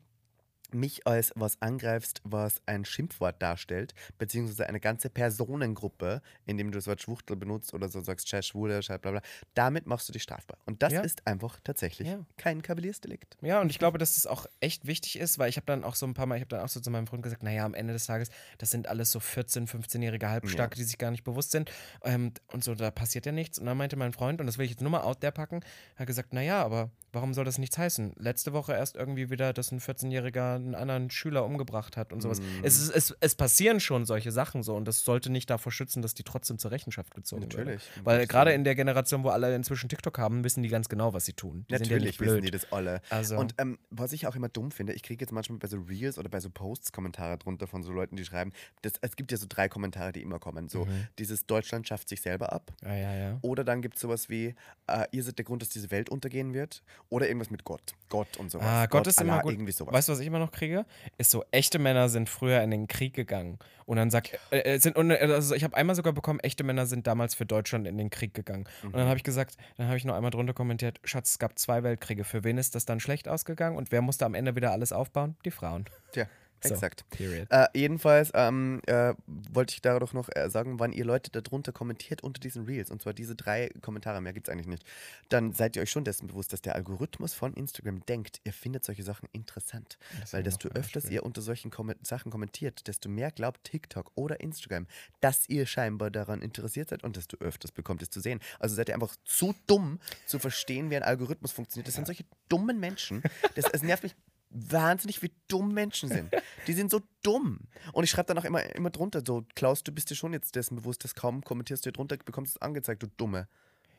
[0.75, 6.87] mich als was angreifst, was ein Schimpfwort darstellt, beziehungsweise eine ganze Personengruppe, indem du das
[6.87, 9.23] Wort Schwuchtel benutzt oder so sagst, scheiß Schwule, scheiß bla bla,
[9.55, 10.59] damit machst du dich strafbar.
[10.67, 11.01] Und das Ja.
[11.03, 12.25] ist einfach tatsächlich Ja.
[12.37, 13.37] kein Kavaliersdelikt.
[13.43, 15.95] Ja, und ich glaube, dass das auch echt wichtig ist, weil ich habe dann auch
[15.95, 17.75] so ein paar Mal, ich habe dann auch so zu meinem Freund gesagt, naja, am
[17.75, 21.51] Ende des Tages, das sind alles so 14-, 15-jährige Halbstarke, die sich gar nicht bewusst
[21.51, 21.71] sind.
[22.05, 23.59] Ähm, und so, da passiert ja nichts.
[23.59, 25.61] Und dann meinte mein Freund, und das will ich jetzt nur mal out there packen,
[25.97, 28.13] hat gesagt, naja, aber warum soll das nichts heißen?
[28.19, 32.41] Letzte Woche erst irgendwie wieder, dass ein 14-Jähriger einen anderen Schüler umgebracht hat und sowas.
[32.41, 32.47] Mhm.
[32.63, 36.03] Es, ist, es, es passieren schon solche Sachen so und das sollte nicht davor schützen,
[36.03, 37.59] dass die trotzdem zur Rechenschaft gezogen werden.
[37.59, 37.83] Natürlich.
[38.05, 41.25] Weil gerade in der Generation, wo alle inzwischen TikTok haben, wissen die ganz genau, was
[41.25, 41.65] sie tun.
[41.69, 43.01] Die ja Natürlich nicht wissen die das alle.
[43.11, 45.79] Also- Und ähm, was ich auch immer dumm finde, ich kriege jetzt manchmal bei so
[45.79, 48.53] Reels oder bei so Posts Kommentare drunter von so Leuten, die schreiben,
[48.83, 50.69] das, es gibt ja so drei Kommentare, die immer kommen.
[50.69, 51.07] So, Mhm.
[51.19, 52.73] dieses Deutschland schafft sich selber ab.
[52.83, 53.39] Ja, ja, ja.
[53.43, 54.55] Oder dann gibt es sowas wie,
[54.87, 56.83] äh, ihr seid der Grund, dass diese Welt untergehen wird.
[57.11, 57.83] Oder irgendwas mit Gott.
[58.09, 58.67] Gott und sowas.
[58.67, 59.53] Ah, Gott, ist immer Allah, gut.
[59.53, 59.93] Irgendwie sowas.
[59.93, 60.87] Weißt du, was ich immer noch kriege?
[61.19, 63.59] Ist so, echte Männer sind früher in den Krieg gegangen.
[63.85, 66.63] Und dann sagt, äh, äh, sind, und, äh, also ich habe einmal sogar bekommen, echte
[66.63, 68.69] Männer sind damals für Deutschland in den Krieg gegangen.
[68.85, 68.99] Und Mhm.
[68.99, 71.83] dann habe ich gesagt, dann habe ich noch einmal drunter kommentiert, Schatz, es gab zwei
[71.83, 72.23] Weltkriege.
[72.23, 73.77] Für wen ist das dann schlecht ausgegangen?
[73.77, 75.37] Und wer musste am Ende wieder alles aufbauen?
[75.45, 75.87] Die Frauen.
[76.13, 76.27] Tja,
[76.63, 77.09] So, exakt.
[77.11, 77.49] Period.
[77.51, 82.23] Äh, jedenfalls ähm, äh, wollte ich dadurch noch äh, sagen, wann ihr Leute darunter kommentiert
[82.23, 84.85] unter diesen Reels, und zwar diese drei Kommentare, mehr gibt es eigentlich nicht,
[85.29, 88.85] dann seid ihr euch schon dessen bewusst, dass der Algorithmus von Instagram denkt, ihr findet
[88.85, 89.99] solche Sachen interessant.
[90.21, 94.41] Das Weil desto öfters ihr unter solchen Kommen Sachen kommentiert, desto mehr glaubt TikTok oder
[94.41, 94.87] Instagram,
[95.21, 98.41] dass ihr scheinbar daran interessiert seid und desto öfters bekommt es zu sehen.
[98.59, 101.89] Also seid ihr einfach zu dumm zu verstehen, wie ein Algorithmus funktioniert.
[101.89, 103.23] Das sind solche dummen Menschen.
[103.55, 104.15] Das, es nervt mich
[104.51, 106.31] wahnsinnig, wie dumm Menschen sind.
[106.67, 107.61] Die sind so dumm.
[107.93, 110.55] Und ich schreibe dann auch immer, immer drunter so, Klaus, du bist dir schon jetzt
[110.57, 113.49] dessen bewusst, dass kaum kommentierst du hier drunter, bekommst es angezeigt, du Dumme.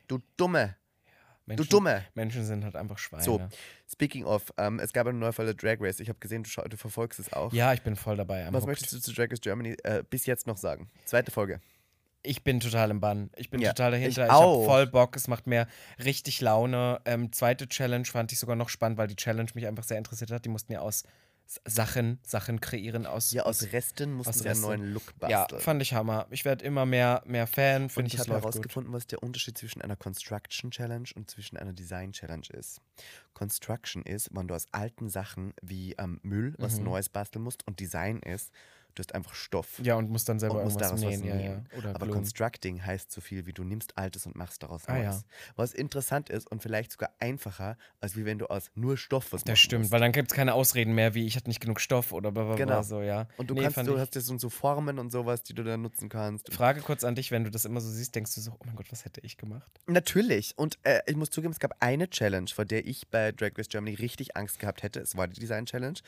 [0.08, 0.76] Du Dumme.
[1.46, 2.06] Menschen, Du Dumme.
[2.14, 3.24] Menschen sind halt einfach Schweine.
[3.24, 3.42] So,
[3.92, 6.00] speaking of, ähm, es gab eine neue Folge Drag Race.
[6.00, 7.52] Ich habe gesehen, du, du verfolgst es auch.
[7.52, 8.46] Ja, ich bin voll dabei.
[8.52, 8.68] Was hooked.
[8.68, 10.90] möchtest du zu Drag Race Germany äh, bis jetzt noch sagen?
[11.06, 11.60] Zweite Folge.
[12.24, 13.32] Ich bin total im Bann.
[13.36, 14.10] Ich bin Ja, total dahinter.
[14.10, 15.16] ich Ich, habe voll Bock.
[15.16, 15.68] Es macht mir
[16.04, 17.02] richtig Laune.
[17.06, 20.32] Ähm, zweite Challenge fand ich sogar noch spannend, weil die Challenge mich einfach sehr interessiert
[20.32, 20.46] hat.
[20.46, 21.04] Die mussten ja aus
[21.66, 23.32] Sachen, Sachen kreieren aus.
[23.32, 24.68] Ja, aus Resten mussten aus sie einen Resten.
[24.68, 25.62] neuen Look ja, basteln.
[25.62, 26.28] fand ich Hammer.
[26.30, 27.90] Ich werde immer mehr, mehr Fan.
[27.94, 28.40] und ich habe gut.
[28.42, 32.80] herausgefunden, was der Unterschied zwischen einer Construction Challenge und zwischen einer Design Challenge ist.
[33.34, 36.86] Construction ist, wenn du aus alten Sachen wie ähm, Müll was Mhm.
[36.86, 38.52] Neues basteln musst und Design ist,
[38.96, 39.80] du hast einfach Stoff.
[39.84, 41.22] Ja, und muss dann selber und musst irgendwas daraus nähen.
[41.22, 41.50] was Ja, ja.
[41.56, 41.70] nähen.
[41.78, 42.14] Oder Aber Blumen.
[42.14, 45.04] Constructing heißt so viel wie du nimmst Altes und machst daraus Ah, Neues.
[45.16, 45.22] ja.
[45.56, 49.44] Was interessant ist und vielleicht sogar einfacher, als wie wenn du aus nur Stoff was
[49.44, 49.92] Das machen stimmt, musst.
[49.92, 52.44] weil dann gibt es keine Ausreden mehr, wie ich hatte nicht genug Stoff oder bla,
[52.44, 52.82] bla, bla, Genau.
[52.84, 53.28] so, ja.
[53.38, 55.82] Und du Nee, kannst, du hast ja so, so Formen und sowas, die du dann
[55.82, 56.52] nutzen kannst.
[56.54, 58.76] Frage kurz an dich, wenn du das immer so siehst, denkst du so, oh mein
[58.76, 59.72] Gott, was hätte ich gemacht?
[59.88, 60.54] Natürlich.
[60.58, 63.70] Und äh, ich muss zugeben, es gab eine Challenge, vor der ich bei Drag Race
[63.70, 65.00] Germany richtig Angst gehabt hätte.
[65.00, 66.00] Es war die Design Challenge.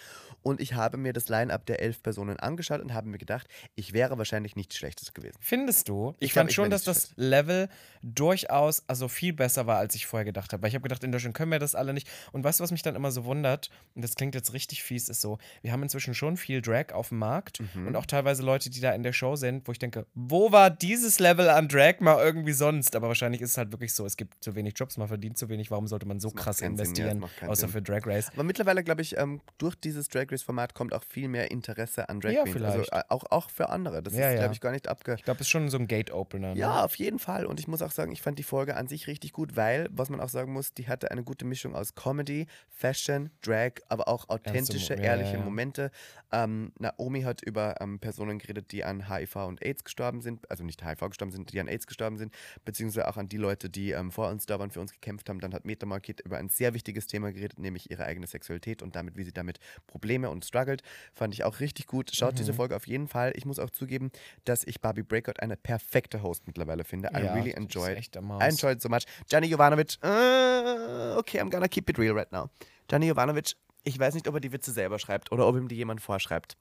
[0.42, 3.94] Und ich habe mir das Line-Up der elf Personen angeschaut und habe mir gedacht, ich
[3.94, 5.38] wäre wahrscheinlich nicht schlechtes gewesen.
[5.40, 6.16] Findest du?
[6.20, 7.70] Ich, Ich fand schon, dass das Level
[8.02, 10.62] durchaus also viel besser war, als ich vorher gedacht habe.
[10.62, 12.08] Weil ich habe gedacht, in Deutschland können wir das alle nicht.
[12.32, 13.70] Und weißt du, was mich dann immer so wundert?
[13.96, 17.10] Und das klingt jetzt richtig fies, ist so, wir haben inzwischen schon viel Drag auf
[17.10, 17.88] dem Markt Mhm.
[17.88, 20.70] und auch teilweise Leute, die da in der Show sind, wo ich denke, wo war
[20.70, 22.96] dieses Level an Drag mal irgendwie sonst?
[22.96, 25.50] Aber wahrscheinlich ist es halt wirklich so, es gibt zu wenig Jobs, man verdient zu
[25.50, 27.70] wenig, warum sollte man so krass keinen Sinn, ja, investieren, außer Sinn.
[27.70, 28.30] für Drag Race?
[28.34, 32.20] Aber mittlerweile, glaube ich, ähm, durch dieses Drag Race-Format kommt auch viel mehr Interesse an
[32.20, 32.56] Drag Ja, Queens.
[32.66, 32.94] Also vielleicht.
[32.94, 34.02] äh, auch, auch für andere.
[34.04, 34.40] Das Ja, ist, ja.
[34.40, 35.16] glaube ich, gar nicht abge...
[35.16, 36.54] Ich glaube, es ist schon so ein Gate-Opener.
[36.54, 36.60] Ne?
[36.60, 37.46] Ja, auf jeden Fall.
[37.46, 40.10] Und ich muss auch sagen, ich fand die Folge an sich richtig gut, weil, was
[40.10, 44.30] man auch sagen muss, die hatte eine gute Mischung aus Comedy, Fashion, Drag, aber auch
[44.30, 45.44] authentische, ja, ehrliche ja.
[45.44, 45.92] Momente.
[46.32, 50.64] Ähm, Naomi hat über ähm, Personen geredet, die an HIV und AIDS gestorben sind, also
[50.64, 52.34] nicht HIV gestorben sind, die an AIDS gestorben sind,
[52.66, 55.40] beziehungsweise auch an die Leute, die ähm, vor uns da waren, für uns gekämpft haben.
[55.40, 58.96] Dann hat Meta Market über ein sehr wichtiges Thema geredet, nämlich ihre eigene Sexualität und
[58.96, 60.82] damit, wie sie damit Probleme und struggelt.
[61.14, 62.12] Fand ich auch richtig gut.
[62.14, 62.58] Schaut diese Mhm.
[62.58, 63.34] Folge auf jeden Fall.
[63.36, 64.12] Ich muss auch zugeben,
[64.46, 67.10] dass ich Barbie Breakout eine perfekte Host mittlerweile finde.
[67.16, 68.16] I Ja, really enjoyed.
[68.18, 68.42] am Maus.
[68.44, 69.04] I enjoyed so much.
[69.30, 72.50] Gianni Jovanovic, äh, okay, I'm gonna keep it real right now.
[72.88, 75.76] Gianni Jovanovic, ich weiß nicht, ob er die Witze selber schreibt oder ob ihm die
[75.76, 76.56] jemand vorschreibt.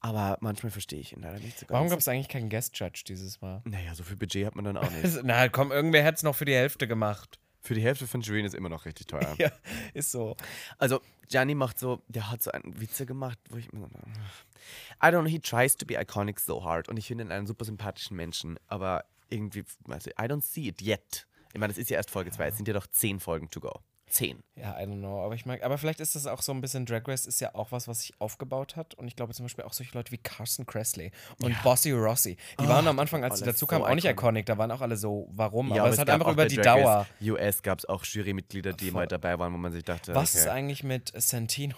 [0.00, 1.74] Aber manchmal verstehe ich ihn leider nicht so ganz.
[1.74, 3.62] Warum gab es eigentlich keinen Guest-Judge dieses Mal?
[3.64, 5.20] Naja, so viel Budget hat man dann auch nicht.
[5.24, 7.38] Na komm, irgendwer hätte es noch für die Hälfte gemacht.
[7.66, 9.34] Für die Hälfte von Julian ist immer noch richtig teuer.
[9.38, 9.50] Ja,
[9.92, 10.36] ist so.
[10.78, 13.88] Also, Gianni macht so, der hat so einen Witze gemacht, wo ich so,
[15.02, 16.88] I don't know, he tries to be iconic so hard.
[16.88, 20.80] Und ich finde ihn einen super sympathischen Menschen, aber irgendwie, also, I don't see it
[20.80, 21.26] yet.
[21.52, 23.58] Ich meine, das ist ja erst Folge 2, es sind ja doch zehn Folgen to
[23.58, 23.80] go.
[24.08, 24.42] 10.
[24.54, 25.24] Ja, I don't know.
[25.24, 27.54] Aber ich mag, aber vielleicht ist das auch so ein bisschen Drag Race ist ja
[27.54, 28.94] auch was, was sich aufgebaut hat.
[28.94, 31.10] Und ich glaube zum Beispiel auch solche Leute wie Carson Kressley
[31.42, 31.56] und Ja.
[31.62, 32.36] Bossy Rossi.
[32.60, 34.46] Die Oh, waren am Anfang, als sie dazu kamen, auch nicht iconic.
[34.46, 35.74] Da waren auch alle so, warum?
[35.74, 37.06] Ja, aber es hat einfach über die Dauer.
[37.22, 40.38] US gab es auch Jurymitglieder, die mal dabei waren, wo man sich dachte, Was okay.
[40.44, 41.74] ist eigentlich mit Santino?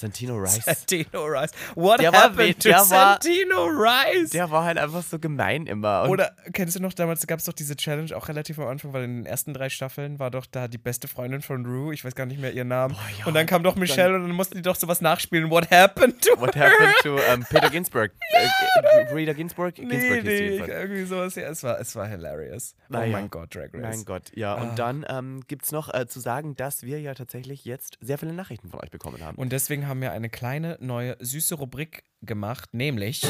[0.00, 0.64] Santino Rice.
[0.64, 1.50] Santino Rice.
[1.74, 2.84] What Der war happened we- to der war-
[3.20, 4.30] Santino Rice?
[4.30, 6.02] Der war halt einfach so gemein immer.
[6.04, 8.92] Und Oder kennst du noch, damals gab es doch diese Challenge auch relativ am Anfang,
[8.92, 12.04] weil in den ersten drei Staffeln war doch da die beste Freundin von Rue, ich
[12.04, 12.96] weiß gar nicht mehr ihren Namen.
[13.18, 15.50] ja, und dann kam doch Michelle und dann mussten die doch sowas nachspielen.
[15.50, 16.70] What happened to What her?
[16.70, 18.12] happened to ähm, Peter Ginsburg?
[18.32, 19.76] Äh, äh, Rita Ginsburg?
[19.78, 21.34] Nee, Ginsburg nee, irgendwie sowas.
[21.34, 22.74] Ja, es war, es war hilarious.
[22.88, 23.12] Oh Naja.
[23.12, 23.82] mein Gott, Drag Race.
[23.96, 24.54] Mein Gott, ja.
[24.54, 24.62] Ah.
[24.62, 28.16] Und dann ähm, gibt es noch äh, zu sagen, dass wir ja tatsächlich jetzt sehr
[28.18, 29.36] viele Nachrichten von euch bekommen haben.
[29.36, 33.26] Und deswegen haben wir eine kleine, neue, süße Rubrik gemacht, nämlich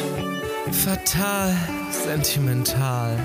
[0.72, 1.56] Fatal
[1.90, 3.18] Sentimental.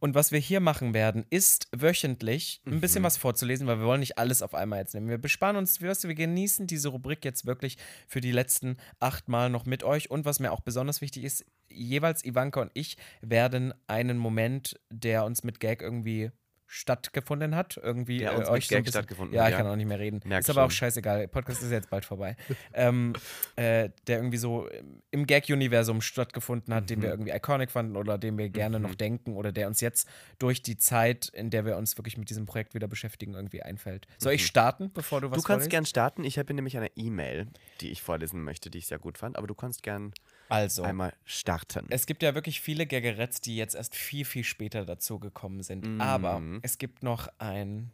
[0.00, 4.00] Und was wir hier machen werden, ist wöchentlich ein bisschen was vorzulesen, weil wir wollen
[4.00, 5.08] nicht alles auf einmal jetzt nehmen.
[5.08, 7.76] Wir besparen uns, du, wir genießen diese Rubrik jetzt wirklich
[8.08, 10.10] für die letzten acht Mal noch mit euch.
[10.10, 15.24] Und was mir auch besonders wichtig ist, jeweils Ivanka und ich werden einen Moment, der
[15.24, 16.30] uns mit Gag irgendwie
[16.72, 19.52] stattgefunden hat, irgendwie Der äh, uns mit euch so ein bisschen- stattgefunden ja, hat, ich
[19.52, 19.58] ja.
[19.58, 20.20] kann auch nicht mehr reden.
[20.24, 20.76] Merk ist aber auch schon.
[20.86, 21.26] scheißegal.
[21.26, 22.36] Podcast ist jetzt bald vorbei.
[22.72, 23.12] ähm,
[23.56, 24.68] äh, der irgendwie so
[25.10, 28.84] im Gag-Universum stattgefunden hat, den wir irgendwie iconic fanden oder den wir gerne Mhm.
[28.84, 30.08] noch denken oder der uns jetzt
[30.38, 34.06] durch die Zeit, in der wir uns wirklich mit diesem Projekt wieder beschäftigen, irgendwie einfällt.
[34.18, 35.40] Soll ich starten, bevor du was Mhm.
[35.40, 35.70] du kannst vorliest?
[35.70, 36.22] gern starten.
[36.24, 37.48] Ich habe nämlich eine E-Mail,
[37.80, 39.36] die ich vorlesen möchte, die ich sehr gut fand.
[39.36, 40.12] Aber du kannst gern
[40.50, 40.82] Also.
[40.82, 41.86] einmal starten.
[41.90, 45.86] Es gibt ja wirklich viele Gaggerettes, die jetzt erst viel, viel später dazugekommen sind.
[45.86, 46.00] Mhm.
[46.00, 47.90] Aber es gibt noch ein.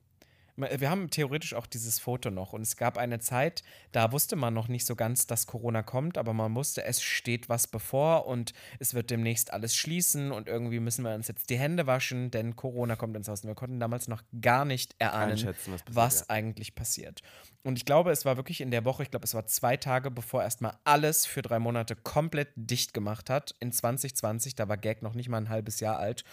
[0.57, 2.53] Wir haben theoretisch auch dieses Foto noch.
[2.53, 6.17] Und es gab eine Zeit, da wusste man noch nicht so ganz, dass Corona kommt,
[6.17, 10.81] aber man wusste, es steht was bevor und es wird demnächst alles schließen und irgendwie
[10.81, 13.43] müssen wir uns jetzt die Hände waschen, denn Corona kommt ins Haus.
[13.43, 16.27] Und wir konnten damals noch gar nicht erahnen, was passiert, was ja.
[16.29, 17.21] eigentlich passiert.
[17.63, 20.11] Und ich glaube, es war wirklich in der Woche, ich glaube, es war zwei Tage,
[20.11, 23.55] bevor erstmal alles für drei Monate komplett dicht gemacht hat.
[23.61, 26.25] In 2020, da war Gag noch nicht mal ein halbes Jahr alt.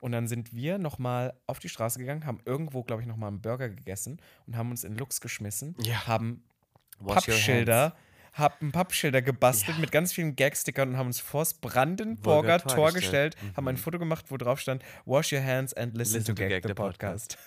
[0.00, 3.40] Und dann sind wir nochmal auf die Straße gegangen, haben irgendwo, glaube ich, nochmal einen
[3.40, 6.06] Burger gegessen und haben uns in Lux geschmissen, Ja.
[6.06, 6.42] haben
[7.00, 7.94] Wash Pappschilder,
[8.32, 9.80] haben Pappschilder gebastelt Ja.
[9.80, 13.36] mit ganz vielen Gagstickern und haben uns vors Brandenburger Burger Tor Tor gestellt.
[13.36, 16.62] gestellt, haben ein Foto gemacht, wo drauf stand, Wash your hands and listen, to, Gag,
[16.66, 17.38] the, podcast.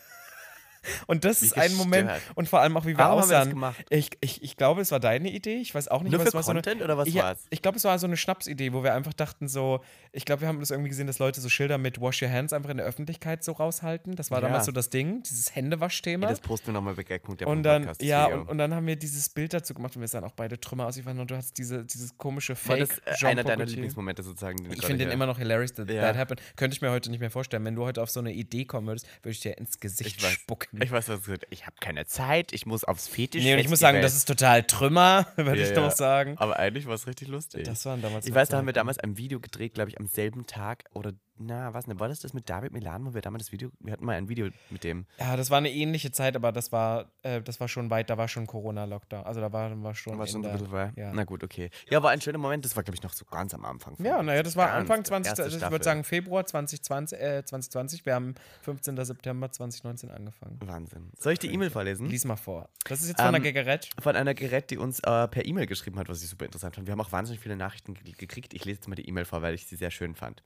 [1.08, 3.34] Und das Wie ist ein Moment, und vor allem auch, wie wir Warum haben wir
[3.34, 3.50] das aussahen.
[3.50, 3.86] gemacht?
[3.90, 5.58] Ich, ich, ich glaube, es war deine Idee.
[5.58, 7.46] Ich weiß auch nicht, Nur aber für war so eine, Content oder was ja, war's?
[7.50, 9.82] Ich glaube, es war so eine Schnapsidee, wo wir einfach dachten, so,
[10.12, 12.52] ich glaube, wir haben das irgendwie gesehen, dass Leute so Schilder mit Wash Your Hands
[12.54, 14.16] einfach in der Öffentlichkeit so raushalten.
[14.16, 14.48] Das war Ja.
[14.48, 16.26] damals so das Ding, dieses Händewaschthema.
[16.28, 18.02] Ja, das posten wir nochmal bei Gag.der und dann, Podcast.
[18.04, 20.60] ja, und, und dann haben wir dieses Bild dazu gemacht und wir sahen auch beide
[20.60, 20.98] Trümmer aus.
[20.98, 23.66] Ivan, und du hast diese, dieses komische War Fake das äh, Jean einer deiner.
[23.66, 24.58] Lieblingsmomente sozusagen?
[24.72, 26.02] Ich finde den hier- immer noch hilarious, that, Ja.
[26.02, 26.42] that happened.
[26.56, 27.66] Könnte ich mir heute nicht mehr vorstellen.
[27.66, 30.30] Wenn du heute auf so eine Idee kommen würdest, würde ich dir ins Gesicht Ich
[30.32, 30.77] spucken.
[30.82, 31.48] Ich weiß, was gesagt.
[31.50, 33.44] Ich habe keine Zeit, ich muss aufs Fetisch.
[33.44, 35.76] nee, und ich muss sagen, das ist total Trümmer, würde Ja, ich ja.
[35.76, 36.36] doch sagen.
[36.38, 37.64] Aber eigentlich war es richtig lustig.
[37.66, 40.00] Das waren damals ich noch weiß, da haben wir damals ein Video gedreht, glaube ich,
[40.00, 43.22] am selben Tag oder, na, was denn, war das das mit David Milan, wo wir
[43.22, 45.06] damals das Video, wir hatten mal ein Video mit dem.
[45.20, 48.18] Ja, das war eine ähnliche Zeit, aber das war, äh, das war schon weit, da
[48.18, 49.24] war schon Corona-Lockdown.
[49.26, 50.18] Also da war, war schon.
[50.18, 50.92] war schon der, ein bisschen war.
[50.96, 51.12] ja.
[51.14, 51.70] Na gut, okay.
[51.90, 53.96] Ja, war ein schöner Moment, das war, glaube ich, noch so ganz am Anfang.
[54.04, 58.06] Ja, naja, das war Anfang 20, erste also ich würde sagen Februar 2020, äh, 2020.
[58.06, 59.04] Wir haben 15.
[59.06, 60.58] September 2019 angefangen.
[60.64, 61.12] Wahnsinn.
[61.18, 62.08] Soll ich die E-Mail vorlesen?
[62.08, 62.70] Lies mal vor.
[62.86, 63.90] Das ist jetzt von Ähm, Gagarette.
[64.02, 66.88] Von einer Gerät, die uns äh, per E-Mail geschrieben hat, was ich super interessant fand.
[66.88, 68.54] Wir haben auch wahnsinnig viele Nachrichten ge- gekriegt.
[68.54, 70.42] Ich lese jetzt mal die E-Mail vor, weil ich sie sehr schön fand.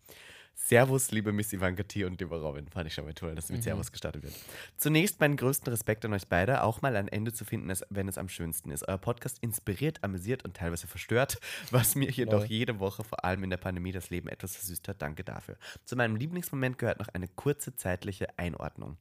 [0.53, 2.05] Servus, liebe Miss Ivanka T.
[2.05, 2.67] und liebe Robin.
[2.67, 4.33] Fand ich schon mal toll, dass mit Servus gestartet wird.
[4.77, 8.17] Zunächst meinen größten Respekt an euch beide, auch mal ein Ende zu finden, wenn es
[8.17, 8.87] am schönsten ist.
[8.87, 11.39] Euer Podcast inspiriert, amüsiert und teilweise verstört,
[11.71, 15.01] was mir jedoch jede Woche, vor allem in der Pandemie, das Leben etwas versüßt hat.
[15.01, 15.57] Danke dafür.
[15.83, 18.97] Zu meinem Lieblingsmoment gehört noch eine kurze zeitliche Einordnung.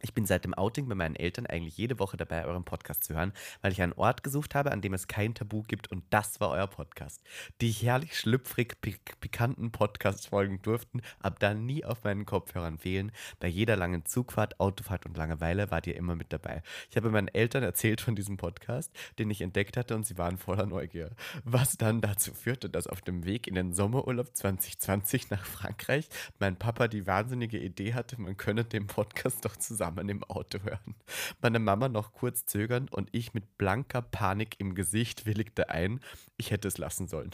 [0.00, 3.14] Ich bin seit dem Outing bei meinen Eltern eigentlich jede Woche dabei, euren Podcast zu
[3.14, 3.32] hören,
[3.62, 6.50] weil ich einen Ort gesucht habe, an dem es kein Tabu gibt und das war
[6.50, 7.20] euer Podcast.
[7.60, 13.10] Die herrlich schlüpfrig pik pikanten Podcast-Folgen durften ab dann nie auf meinen Kopfhörern fehlen.
[13.40, 16.62] Bei jeder langen Zugfahrt, Autofahrt und Langeweile wart ihr immer mit dabei.
[16.90, 20.38] Ich habe meinen Eltern erzählt von diesem Podcast, den ich entdeckt hatte und sie waren
[20.38, 21.10] voller Neugier.
[21.42, 26.56] Was dann dazu führte, dass auf dem Weg in den Sommerurlaub 2020 nach Frankreich mein
[26.56, 30.94] Papa die wahnsinnige Idee hatte, man könne den Podcast doch zusammen im Auto hören.
[31.40, 36.00] Meine Mama noch kurz zögernd und ich mit blanker Panik im Gesicht willigte ein,
[36.36, 37.30] ich hätte es lassen sollen.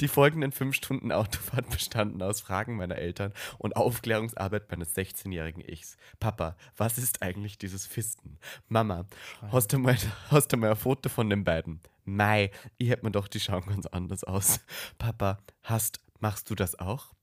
[0.00, 5.96] Die folgenden fünf Stunden Autofahrt bestanden aus Fragen meiner Eltern und Aufklärungsarbeit meines 16-jährigen Ichs.
[6.20, 8.38] Papa, was ist eigentlich dieses Fisten?
[8.68, 9.06] Mama,
[9.50, 9.96] hast du, mal,
[10.30, 11.80] hast du mal ein Foto von den beiden?
[12.04, 14.60] Mei, ich hätte mir doch, die schauen ganz anders aus.
[14.98, 17.14] Papa, hast, machst du das auch?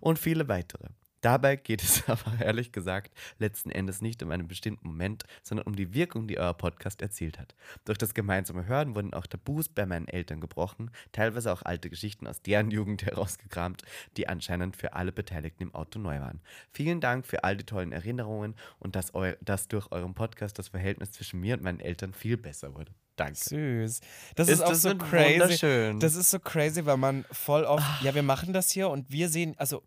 [0.00, 0.88] Und viele weitere.
[1.20, 5.76] Dabei geht es aber ehrlich gesagt letzten Endes nicht um einen bestimmten Moment, sondern um
[5.76, 7.54] die Wirkung, die euer Podcast erzielt hat.
[7.84, 12.26] Durch das gemeinsame Hören wurden auch Tabus bei meinen Eltern gebrochen, teilweise auch alte Geschichten
[12.26, 13.82] aus deren Jugend herausgekramt,
[14.16, 16.40] die anscheinend für alle Beteiligten im Auto neu waren.
[16.72, 20.68] Vielen Dank für all die tollen Erinnerungen und dass, eu dass durch euren Podcast das
[20.68, 22.92] Verhältnis zwischen mir und meinen Eltern viel besser wurde.
[23.16, 23.36] Danke.
[23.36, 24.00] Süß.
[24.34, 25.98] Das ist, Ist auch das so crazy.
[25.98, 29.28] Das ist so crazy, weil man voll oft, ja, wir machen das hier und wir
[29.28, 29.82] sehen, also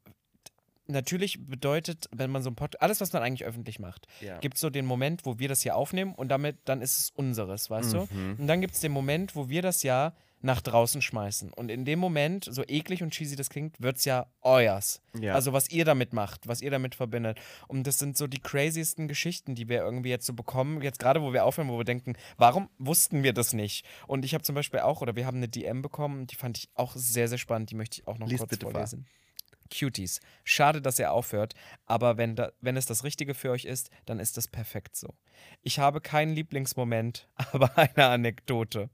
[0.87, 4.37] natürlich bedeutet, wenn man so ein Podcast, alles, was man eigentlich öffentlich macht, Ja.
[4.39, 7.09] gibt es so den Moment, wo wir das hier aufnehmen und damit, dann ist es
[7.11, 7.99] unseres, weißt du?
[8.37, 10.13] Und dann gibt es den Moment, wo wir das ja
[10.45, 11.53] nach draußen schmeißen.
[11.53, 15.01] Und in dem Moment, so eklig und cheesy das klingt, wird es ja euers.
[15.17, 15.35] Ja.
[15.35, 17.39] Also was ihr damit macht, was ihr damit verbindet.
[17.69, 20.81] Und das sind so die craziesten Geschichten, die wir irgendwie jetzt so bekommen.
[20.81, 23.85] Jetzt gerade, wo wir aufhören, wo wir denken, warum wussten wir das nicht?
[24.05, 26.69] Und ich habe zum Beispiel auch, oder wir haben eine DM bekommen, die fand ich
[26.75, 27.71] auch sehr, sehr spannend.
[27.71, 28.85] Die möchte ich auch noch Lies kurz bitte vor.
[29.73, 30.19] Cuties.
[30.43, 31.53] Schade, dass er aufhört,
[31.85, 35.13] aber wenn, da, wenn es das Richtige für euch ist, dann ist das perfekt so.
[35.61, 38.89] Ich habe keinen Lieblingsmoment, aber eine Anekdote.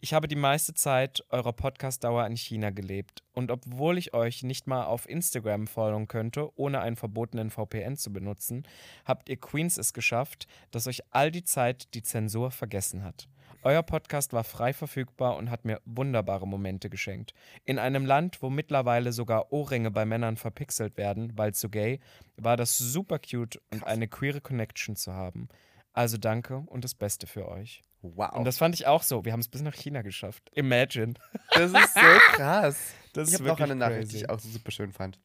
[0.00, 4.66] Ich habe die meiste Zeit eurer Podcast-Dauer in China gelebt und obwohl ich euch nicht
[4.66, 8.64] mal auf Instagram folgen könnte, ohne einen verbotenen VPN zu benutzen,
[9.04, 13.28] habt ihr Queens es geschafft, dass euch all die Zeit die Zensur vergessen hat.
[13.62, 17.32] Euer Podcast war frei verfügbar und hat mir wunderbare Momente geschenkt.
[17.64, 22.00] In einem Land, wo mittlerweile sogar Ohrringe bei Männern verpixelt werden, weil zu gay,
[22.36, 25.48] war das super cute und eine queere Connection zu haben.
[25.92, 27.82] Also danke und das Beste für euch.
[28.00, 28.32] Wow.
[28.32, 29.24] Und das fand ich auch so.
[29.24, 30.50] Wir haben es bis nach China geschafft.
[30.54, 31.14] Imagine.
[31.50, 32.00] Das ist so
[32.32, 32.94] krass.
[33.12, 34.10] Das ich ist habe noch wirklich eine Nachricht, crazy.
[34.12, 35.20] die ich auch so super schön fand.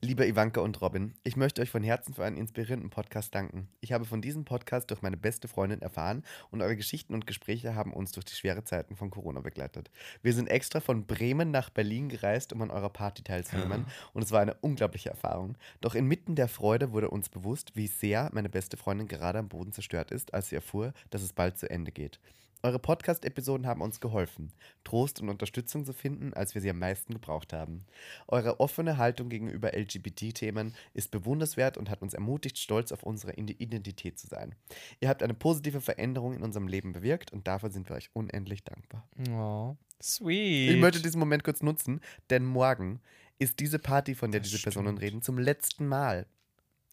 [0.00, 3.68] Liebe Ivanka und Robin, ich möchte euch von Herzen für einen inspirierenden Podcast danken.
[3.80, 7.74] Ich habe von diesem Podcast durch meine beste Freundin erfahren und eure Geschichten und Gespräche
[7.74, 9.90] haben uns durch die schwere Zeiten von Corona begleitet.
[10.22, 14.32] Wir sind extra von Bremen nach Berlin gereist, um an eurer Party teilzunehmen und es
[14.32, 15.56] war eine unglaubliche Erfahrung.
[15.80, 19.72] Doch inmitten der Freude wurde uns bewusst, wie sehr meine beste Freundin gerade am Boden
[19.72, 22.18] zerstört ist, als sie erfuhr, dass es bald zu Ende geht.
[22.64, 24.50] Eure Podcast-Episoden haben uns geholfen,
[24.84, 27.84] Trost und Unterstützung zu finden, als wir sie am meisten gebraucht haben.
[28.26, 34.18] Eure offene Haltung gegenüber LGBT-Themen ist bewunderswert und hat uns ermutigt, stolz auf unsere Identität
[34.18, 34.54] zu sein.
[35.00, 38.64] Ihr habt eine positive Veränderung in unserem Leben bewirkt und dafür sind wir euch unendlich
[38.64, 39.06] dankbar.
[39.30, 40.70] Oh, sweet.
[40.70, 42.00] Ich möchte diesen Moment kurz nutzen,
[42.30, 43.02] denn morgen
[43.38, 45.02] ist diese Party, von der Das diese Personen stimmt.
[45.02, 46.24] reden, zum letzten Mal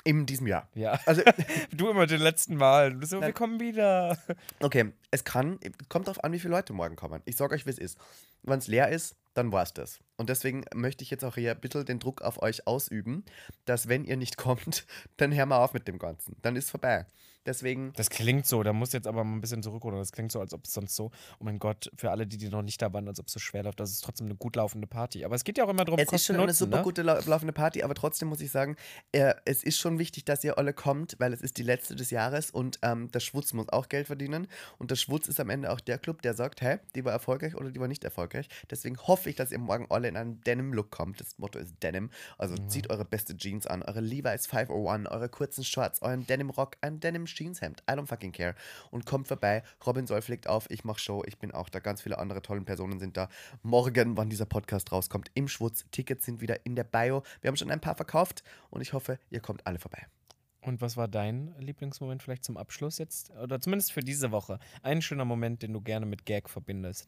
[0.03, 0.67] in diesem Jahr.
[0.73, 0.99] ja.
[1.05, 1.21] Also,
[1.71, 2.93] Du immer den letzten Mal.
[2.93, 3.27] Du so, Nein.
[3.29, 4.17] wir kommen wieder.
[4.59, 7.21] Okay, es kann, kommt darauf an, wie viele Leute morgen kommen.
[7.25, 7.97] Ich sage euch, wie es ist.
[8.43, 9.99] Wenn es leer ist, dann war es das.
[10.17, 13.23] Und deswegen möchte ich jetzt auch hier ein bisschen den Druck auf euch ausüben,
[13.65, 14.85] dass wenn ihr nicht kommt,
[15.17, 16.35] dann hör mal auf mit dem Ganzen.
[16.41, 17.05] Dann ist vorbei.
[17.45, 19.99] Deswegen, Das klingt so, da muss jetzt aber mal ein bisschen zurückrudern.
[19.99, 22.49] Das klingt so, als ob es sonst so, oh mein Gott, für alle, die, die
[22.49, 23.79] noch nicht da waren, als ob es so schwer läuft.
[23.79, 25.25] Das ist trotzdem eine gut laufende Party.
[25.25, 26.83] Aber es geht ja auch immer darum, es ist schon eine Kosten-Nutzen, super ne?
[26.83, 28.75] gute lau laufende Party, aber trotzdem muss ich sagen,
[29.11, 32.11] äh, es ist schon wichtig, dass ihr alle kommt, weil es ist die letzte des
[32.11, 34.47] Jahres und ähm, der Schwutz muss auch Geld verdienen.
[34.77, 37.55] Und der Schwutz ist am Ende auch der Club, der sagt, hey, die war erfolgreich
[37.55, 38.47] oder die war nicht erfolgreich.
[38.69, 41.19] Deswegen hoffe ich, dass ihr morgen alle in einem Denim-Look kommt.
[41.19, 42.09] Das Motto ist Denim.
[42.37, 42.69] Also Mhm.
[42.69, 46.77] zieht eure beste Jeans an, eure Levi's 501, eure kurzen Shorts, euren Denim-Rock,
[47.39, 47.83] ein Denim-Jeanshemd.
[47.89, 48.55] I don't fucking care.
[48.89, 49.63] Und kommt vorbei.
[49.85, 51.79] Robin Solf legt auf, ich mache Show, ich bin auch da.
[51.79, 53.29] Ganz viele andere tolle Personen sind da.
[53.63, 55.85] Morgen, wann dieser Podcast rauskommt, im Schwutz.
[55.91, 57.23] Tickets sind wieder in der Bio.
[57.41, 60.05] Wir haben schon ein paar verkauft und ich hoffe, ihr kommt alle vorbei.
[60.61, 63.31] Und was war dein Lieblingsmoment vielleicht zum Abschluss jetzt?
[63.31, 64.59] Oder zumindest für diese Woche?
[64.83, 67.07] Ein schöner Moment, den du gerne mit Gag verbindest.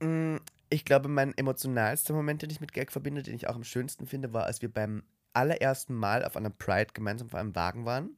[0.00, 0.36] Mm,
[0.68, 4.06] Ich glaube, mein emotionalster Moment, den ich mit Gag verbinde, den ich auch am schönsten
[4.06, 5.02] finde, war, als wir beim
[5.34, 8.16] allerersten Mal auf einer Pride gemeinsam auf einem Wagen waren.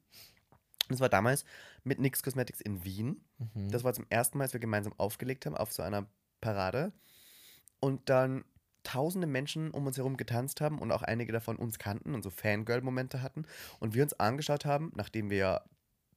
[0.89, 1.45] Das war damals
[1.83, 3.23] mit NYX Cosmetics in Wien.
[3.37, 3.71] Mhm.
[3.71, 6.07] Das war zum ersten Mal, als wir gemeinsam aufgelegt haben auf so einer
[6.41, 6.91] Parade.
[7.79, 8.45] Und dann
[8.83, 12.29] tausende Menschen um uns herum getanzt haben und auch einige davon uns kannten und so
[12.29, 13.45] Fangirl-Momente hatten.
[13.79, 15.63] Und wir uns angeschaut haben, nachdem wir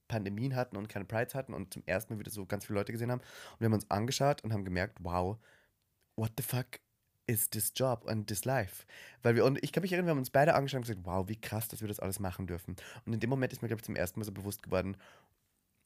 [0.06, 2.92] Pandemien hatten und keine Prides hatten und zum ersten Mal wieder so ganz viele Leute
[2.92, 3.20] gesehen haben.
[3.20, 5.38] Und wir haben uns angeschaut und haben gemerkt, wow,
[6.16, 6.66] what the fuck
[7.28, 8.84] is this job and this life?
[9.22, 11.28] Weil wir, und ich kann mich erinnern, wir haben uns beide angeschaut und gesagt, wow,
[11.28, 12.76] wie krass, dass wir das alles machen dürfen.
[13.06, 14.96] Und in dem Moment ist mir, glaube ich, zum ersten Mal so bewusst geworden,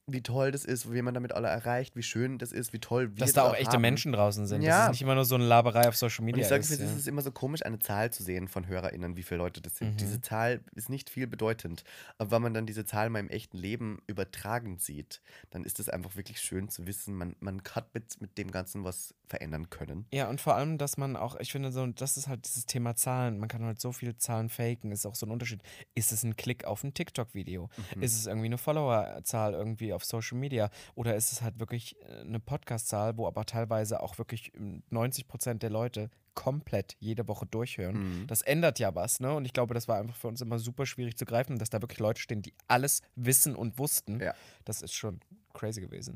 [0.09, 3.11] wie toll das ist, wie man damit alle erreicht, wie schön das ist, wie toll
[3.11, 3.83] wir Dass das da auch auch echte haben.
[3.83, 4.63] Menschen draußen sind.
[4.63, 4.85] Dass Ja.
[4.87, 6.71] es nicht immer nur so eine Laberei auf Social Und Media ich sage, ist.
[6.73, 6.87] es ja.
[6.97, 9.93] ist immer so komisch, eine Zahl zu sehen von HörerInnen, wie viele Leute das sind.
[9.93, 9.97] Mhm.
[9.99, 11.85] Diese Zahl ist nicht viel bedeutend.
[12.19, 15.89] Aber wenn man dann diese Zahl mal im echten Leben übertragend sieht, dann ist es
[15.89, 20.07] einfach wirklich schön zu wissen, man, man hat mit, mit dem Ganzen was verändern können.
[20.13, 22.97] Ja, und vor allem, dass man auch, ich finde, so, das ist halt dieses Thema
[22.97, 23.39] Zahlen.
[23.39, 25.63] Man kann halt so viele Zahlen faken, ist auch so ein Unterschied.
[25.95, 27.71] Ist es ein Klick auf ein TikTok-Video?
[27.95, 28.03] Mhm.
[28.03, 30.71] Ist es irgendwie eine Followerzahl irgendwie irgendwie auf Social Media?
[30.95, 34.53] Oder ist es halt wirklich äh, eine Podcast-Zahl, wo aber teilweise auch wirklich
[34.91, 38.21] 90 Prozent der Leute komplett jede Woche durchhören?
[38.23, 38.27] Mhm.
[38.27, 39.35] Das ändert ja was, ne?
[39.35, 41.81] Und ich glaube, das war einfach für uns immer super schwierig zu greifen, dass da
[41.83, 44.21] wirklich Leute stehen, die alles wissen und wussten.
[44.21, 44.35] Ja.
[44.65, 45.21] Das ist schon
[45.55, 46.15] crazy gewesen.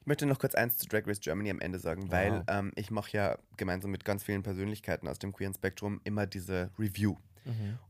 [0.00, 2.44] Ich möchte noch kurz eins zu Drag Race Germany am Ende sagen, weil Wow.
[2.46, 6.70] ähm, ich mache ja gemeinsam mit ganz vielen Persönlichkeiten aus dem queeren Spektrum immer diese
[6.78, 7.16] Review.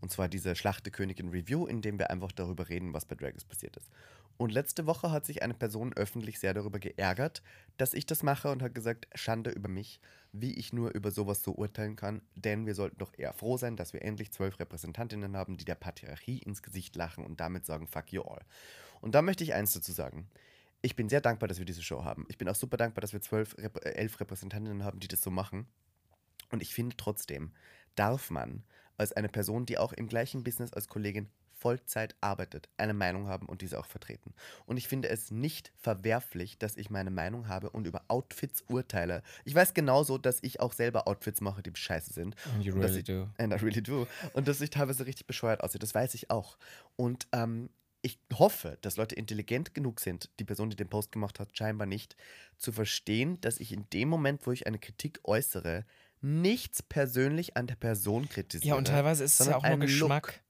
[0.00, 3.44] Und zwar diese Schlachtekönigin Review, in dem wir einfach darüber reden, was bei Drag Race
[3.44, 3.90] passiert ist.
[4.38, 7.42] Und letzte Woche hat sich eine Person öffentlich sehr darüber geärgert,
[7.78, 10.00] dass ich das mache und hat gesagt, Schande über mich,
[10.32, 13.76] wie ich nur über sowas so urteilen kann, denn wir sollten doch eher froh sein,
[13.76, 17.86] dass wir endlich zwölf Repräsentantinnen haben, die der Patriarchie ins Gesicht lachen und damit sagen,
[17.86, 18.42] fuck you all.
[19.00, 20.28] Und da möchte ich eins dazu sagen.
[20.82, 22.26] Ich bin sehr dankbar, dass wir diese Show haben.
[22.28, 25.30] Ich bin auch super dankbar, dass wir zwölf, äh, elf Repräsentantinnen haben, die das so
[25.30, 25.66] machen.
[26.50, 27.52] Und ich finde trotzdem,
[27.94, 28.62] darf man
[28.96, 33.46] als eine Person, die auch im gleichen Business als Kollegin Vollzeit arbeitet, eine Meinung haben
[33.46, 34.34] und diese auch vertreten.
[34.66, 39.22] Und ich finde es nicht verwerflich, dass ich meine Meinung habe und über Outfits urteile.
[39.44, 42.36] Ich weiß genauso, dass ich auch selber Outfits mache, die scheiße sind.
[42.54, 43.28] And you Und dass really ich, do.
[43.38, 44.06] And I really do.
[44.34, 46.58] Und dass ich teilweise richtig bescheuert aussehe, das weiß ich auch.
[46.96, 47.70] Und ähm,
[48.02, 51.86] ich hoffe, dass Leute intelligent genug sind, die Person, die den Post gemacht hat, scheinbar
[51.86, 52.16] nicht,
[52.58, 55.84] zu verstehen, dass ich in dem Moment, wo ich eine Kritik äußere,
[56.20, 58.68] nichts persönlich an der Person kritisiere.
[58.70, 59.88] Ja, und teilweise ist es ja auch nur einen Look.
[59.90, 60.40] Geschmack.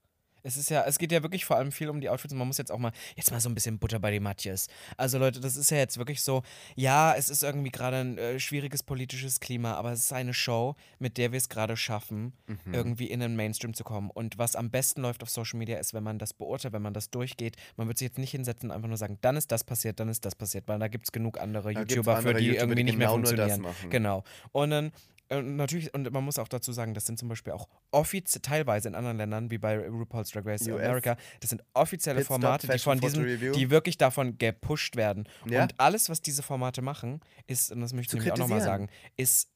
[0.43, 2.47] Es ist ja, es geht ja wirklich vor allem viel um die Outfits und man
[2.47, 4.67] muss jetzt auch mal, jetzt mal so ein bisschen Butter bei die Matjes.
[4.95, 6.41] Also Leute, das ist ja jetzt wirklich so,
[6.75, 10.75] ja, es ist irgendwie gerade ein äh, schwieriges politisches Klima, aber es ist eine Show,
[10.99, 12.73] mit der wir es gerade schaffen, Mhm.
[12.73, 14.09] irgendwie in den Mainstream zu kommen.
[14.09, 16.93] Und was am besten läuft auf Social Media ist, wenn man das beurteilt, wenn man
[16.93, 17.57] das durchgeht.
[17.75, 20.07] Man wird sich jetzt nicht hinsetzen und einfach nur sagen, dann ist das passiert, dann
[20.07, 22.61] ist das passiert, weil da gibt es genug andere Da YouTuber, andere für die YouTuber,
[22.61, 23.65] irgendwie die nicht mehr genau funktionieren.
[23.89, 24.23] Genau.
[24.53, 24.91] Und dann
[25.29, 28.87] äh, natürlich, und man muss auch dazu sagen, das sind zum Beispiel auch offiziell, teilweise
[28.87, 30.75] in anderen Ländern, wie bei RuPaul's Drag Race US.
[30.75, 35.27] America, das sind offizielle Stop, Formate, die Fashion von diesem, die wirklich davon gepusht werden.
[35.45, 35.63] Ja.
[35.63, 38.89] Und alles, was diese Formate machen, ist, und das möchte ich nämlich auch nochmal sagen,
[39.15, 39.49] ist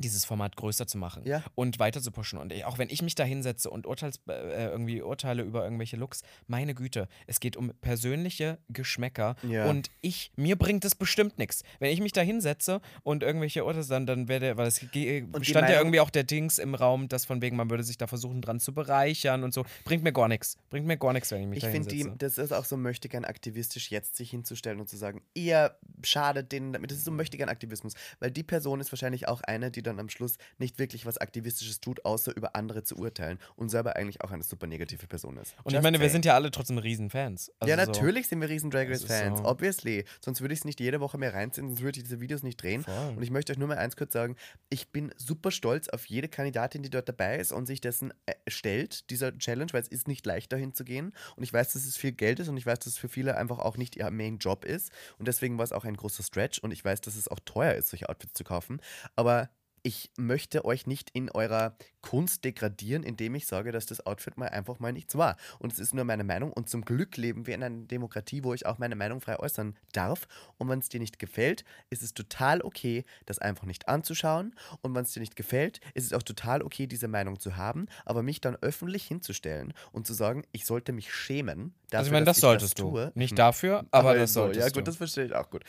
[0.00, 1.42] dieses Format größer zu machen Ja.
[1.54, 2.38] und weiter zu pushen.
[2.38, 5.96] Und ich- auch wenn ich mich da hinsetze und urteils, äh, irgendwie urteile über irgendwelche
[5.96, 9.66] Looks, meine Güte, es geht um persönliche Geschmäcker Ja.
[9.66, 11.62] und ich, mir bringt es bestimmt nichts.
[11.78, 15.44] Wenn ich mich da hinsetze und irgendwelche Urteile dann, dann werde, weil es Und die
[15.44, 18.06] stand ja irgendwie auch der Dings im Raum, dass von wegen, man würde sich da
[18.06, 19.64] versuchen, dran zu bereichern und so.
[19.84, 20.56] Bringt mir gar nichts.
[20.70, 22.16] Bringt mir gar nichts, wenn ich mich Ich da finde, hinsetze.
[22.18, 26.52] das ist auch so möchte gern aktivistisch, jetzt sich hinzustellen und zu sagen, ihr schadet
[26.52, 26.90] denen damit.
[26.90, 27.94] Das ist so möchte gern Aktivismus.
[28.18, 31.80] Weil die Person ist wahrscheinlich auch eine, die dann am Schluss nicht wirklich was Aktivistisches
[31.80, 35.54] tut, außer über andere zu urteilen und selber eigentlich auch eine super negative Person ist.
[35.64, 36.12] Und ich Just meine, wir saying.
[36.12, 37.50] sind ja alle trotzdem Riesenfans.
[37.58, 39.44] Also ja, so- natürlich sind wir riesen Drag Race Fans, so.
[39.44, 40.04] obviously.
[40.24, 42.62] Sonst würde ich es nicht jede Woche mehr reinziehen, sonst würde ich diese Videos nicht
[42.62, 42.82] drehen.
[42.84, 43.14] Voll.
[43.16, 44.36] Und ich möchte euch nur mal eins kurz sagen:
[44.68, 48.34] Ich bin super stolz auf jede Kandidatin, die dort dabei ist und sich dessen äh,
[48.48, 51.12] stellt, dieser Challenge, weil es ist nicht leicht dahin zu gehen.
[51.36, 53.36] Und ich weiß, dass es viel Geld ist und ich weiß, dass es für viele
[53.36, 54.90] einfach auch nicht ihr Main Job ist.
[55.18, 57.74] Und deswegen war es auch ein großer Stretch und ich weiß, dass es auch teuer
[57.74, 58.80] ist, solche Outfits zu kaufen.
[59.16, 59.48] Aber
[59.82, 64.48] ich möchte euch nicht in eurer Kunst degradieren, indem ich sage, dass das Outfit mal
[64.48, 65.36] einfach mal nichts war.
[65.58, 66.52] Und es ist nur meine Meinung.
[66.52, 69.76] Und zum Glück leben wir in einer Demokratie, wo ich auch meine Meinung frei äußern
[69.92, 70.26] darf.
[70.58, 74.54] Und wenn es dir nicht gefällt, ist es total okay, das einfach nicht anzuschauen.
[74.82, 77.86] Und wenn es dir nicht gefällt, ist es auch total okay, diese Meinung zu haben.
[78.04, 81.74] Aber mich dann öffentlich hinzustellen und zu sagen, ich sollte mich schämen.
[81.90, 82.90] Dafür, also ich meine, das solltest ich du.
[82.90, 83.12] tue.
[83.14, 84.80] Nicht dafür, aber das so, solltest Ja, du.
[84.80, 85.64] gut, das verstehe ich auch gut.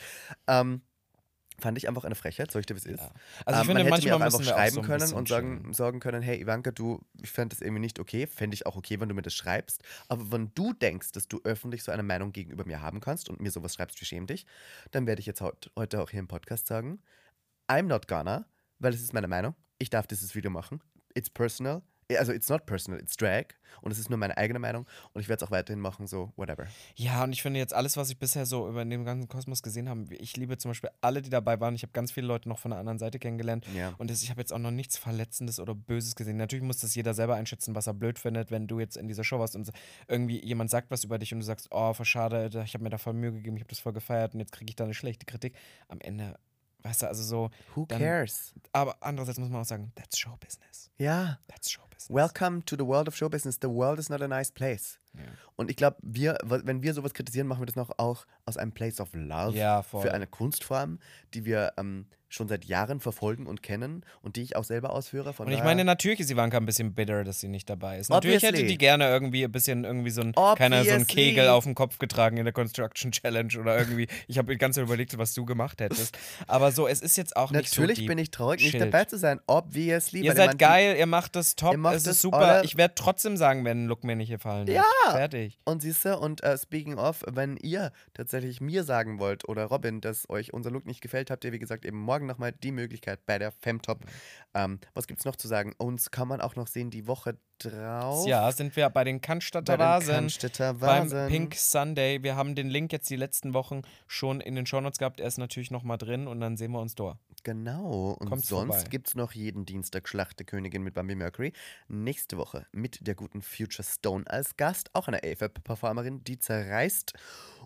[0.46, 0.82] Ähm,
[1.62, 3.00] fand ich einfach eine Frechheit, soll ich dir, wie es ist.
[3.00, 3.12] Ja.
[3.46, 5.12] Also ich Ähm, finde, man hätte mir auch einfach wir auch schreiben so ein können
[5.14, 8.66] und sagen, sagen können, hey Ivanka, du, ich fand das irgendwie nicht okay, fände ich
[8.66, 11.92] auch okay, wenn du mir das schreibst, aber wenn du denkst, dass du öffentlich so
[11.92, 14.44] eine Meinung gegenüber mir haben kannst und mir sowas schreibst wie schäm dich,
[14.90, 17.00] dann werde ich jetzt heut, heute auch hier im Podcast sagen,
[17.68, 18.44] I'm not gonna,
[18.78, 20.82] weil es ist meine Meinung, ich darf dieses Video machen,
[21.14, 21.82] it's personal,
[22.16, 23.46] also it's not personal, it's drag
[23.80, 26.32] und es ist nur meine eigene Meinung und ich werde es auch weiterhin machen, so
[26.36, 26.66] whatever.
[26.94, 29.88] Ja, und ich finde jetzt alles, was ich bisher so über den ganzen Kosmos gesehen
[29.88, 31.74] habe, ich liebe zum Beispiel alle, die dabei waren.
[31.74, 33.66] Ich habe ganz viele Leute noch von der anderen Seite kennengelernt.
[33.74, 33.94] Ja.
[33.98, 36.36] Und das, ich habe jetzt auch noch nichts Verletzendes oder Böses gesehen.
[36.36, 39.24] Natürlich muss das jeder selber einschätzen, was er blöd findet, wenn du jetzt in dieser
[39.24, 39.70] Show warst und
[40.08, 42.90] irgendwie jemand sagt was über dich und du sagst, oh, voll schade, ich habe mir
[42.90, 44.94] da voll Mühe gegeben, ich habe das voll gefeiert und jetzt kriege ich da eine
[44.94, 45.54] schlechte Kritik.
[45.88, 46.38] Am Ende,
[46.82, 47.50] weißt du, also so.
[47.74, 48.54] Who Dann- cares?
[48.72, 50.90] Aber andererseits muss man auch sagen, that's Show Business.
[50.98, 51.38] Ja.
[51.48, 51.91] That's Show Business.
[52.08, 53.56] Welcome to the world of show business.
[53.56, 54.98] The world is not a nice place.
[55.14, 55.24] Ja.
[55.56, 58.72] Und ich glaube, wir, wenn wir sowas kritisieren, machen wir das noch auch aus einem
[58.72, 60.98] Place of Love Ja, für eine Kunstform,
[61.34, 65.32] die wir ähm, schon seit Jahren verfolgen und kennen und die ich auch selber ausführe.
[65.32, 68.08] Von Und ich meine, natürlich ist Ivanka ein bisschen bitter, dass sie nicht dabei ist.
[68.08, 68.68] Natürlich hätte Obviously.
[68.68, 71.14] die gerne irgendwie ein bisschen irgendwie so ein, keiner so ein Obviously.
[71.14, 74.08] Kegel auf dem Kopf getragen in der Construction Challenge oder irgendwie.
[74.26, 76.16] Ich habe ganze Zeit überlegt, was du gemacht hättest.
[76.46, 78.82] Aber so, es ist jetzt auch nicht so Natürlich bin ich traurig, nicht Chillt.
[78.82, 79.40] dabei zu sein.
[79.46, 80.20] Obviously.
[80.22, 82.64] Ihr seid geil, ihr macht das top, Ihr macht es das ist super.
[82.64, 84.74] Ich werde trotzdem sagen, wenn ein Look mir nicht gefallen hat.
[84.74, 85.58] Ja, Fertig.
[85.64, 90.00] Und siehst du, und äh, speaking of, wenn ihr tatsächlich mir sagen wollt oder Robin,
[90.00, 93.24] dass euch unser Look nicht gefällt, habt ihr, wie gesagt, eben morgen nochmal die Möglichkeit
[93.26, 94.00] bei der Femtop.
[94.54, 95.74] Ähm, was gibt's noch zu sagen?
[95.78, 98.26] Uns kann man auch noch sehen die Woche drauf.
[98.26, 100.14] Ja, sind wir bei den Cannstatter Vasen.
[100.14, 101.28] Cannstatter Beim Vasen.
[101.28, 102.22] Pink Sunday.
[102.22, 105.20] Wir haben den Link jetzt die letzten Wochen schon in den Shownotes gehabt.
[105.20, 107.18] Er ist natürlich nochmal drin und dann sehen wir uns dort.
[107.42, 108.12] Genau.
[108.12, 111.52] Und Kommt sonst gibt es noch jeden Dienstag Schlachtekönigin mit Bambi Mercury.
[111.88, 117.14] Nächste Woche mit der guten Future Stone als Gast, auch eine AFAB-Performerin, die zerreißt.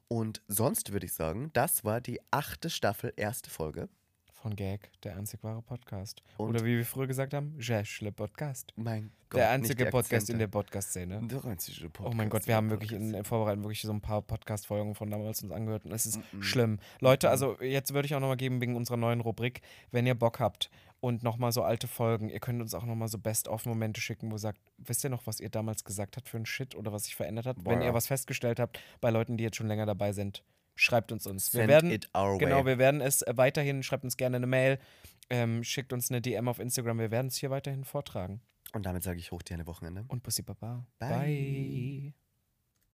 [0.08, 3.88] Und sonst würde ich sagen, das war die achte Staffel, erste Folge.
[4.42, 6.22] Von Gag, der einzig wahre Podcast.
[6.36, 8.72] Und- Oder wie wir früher gesagt haben, Jesch le Podcast.
[8.76, 9.40] Mein Gott.
[9.40, 10.46] der einzige Podcast in der.
[10.46, 11.20] Podcast-Szene.
[11.26, 12.14] Der einzige Podcast.
[12.14, 14.94] Oh mein Gott, in wir haben wirklich in der Vorbereitung wirklich so ein paar Podcast-Folgen
[14.94, 16.42] von damals uns angehört und es ist Mm-mm.
[16.42, 16.78] schlimm.
[17.00, 20.38] Leute, also jetzt würde ich auch nochmal geben wegen unserer neuen Rubrik, wenn ihr Bock
[20.38, 20.70] habt
[21.00, 24.38] und nochmal so alte Folgen, ihr könnt uns auch nochmal so Best-of-Momente schicken, wo ihr
[24.38, 27.16] sagt, wisst ihr noch, was ihr damals gesagt habt für ein Shit oder was sich
[27.16, 27.56] verändert hat?
[27.64, 27.86] Boah, wenn ja.
[27.88, 30.44] ihr was festgestellt habt bei Leuten, die jetzt schon länger dabei sind,
[30.76, 31.52] schreibt uns uns.
[31.52, 32.66] Wir Send werden, it our genau, way.
[32.66, 34.78] wir werden es äh, weiterhin, schreibt uns gerne eine Mail,
[35.30, 38.40] ähm, schickt uns eine DM auf Instagram, wir werden es hier weiterhin vortragen.
[38.72, 40.04] Und damit sage ich hoch dir eine Wochenende.
[40.08, 40.86] Und Bussi Baba.
[40.98, 41.08] Bye.
[41.08, 42.25] Bye.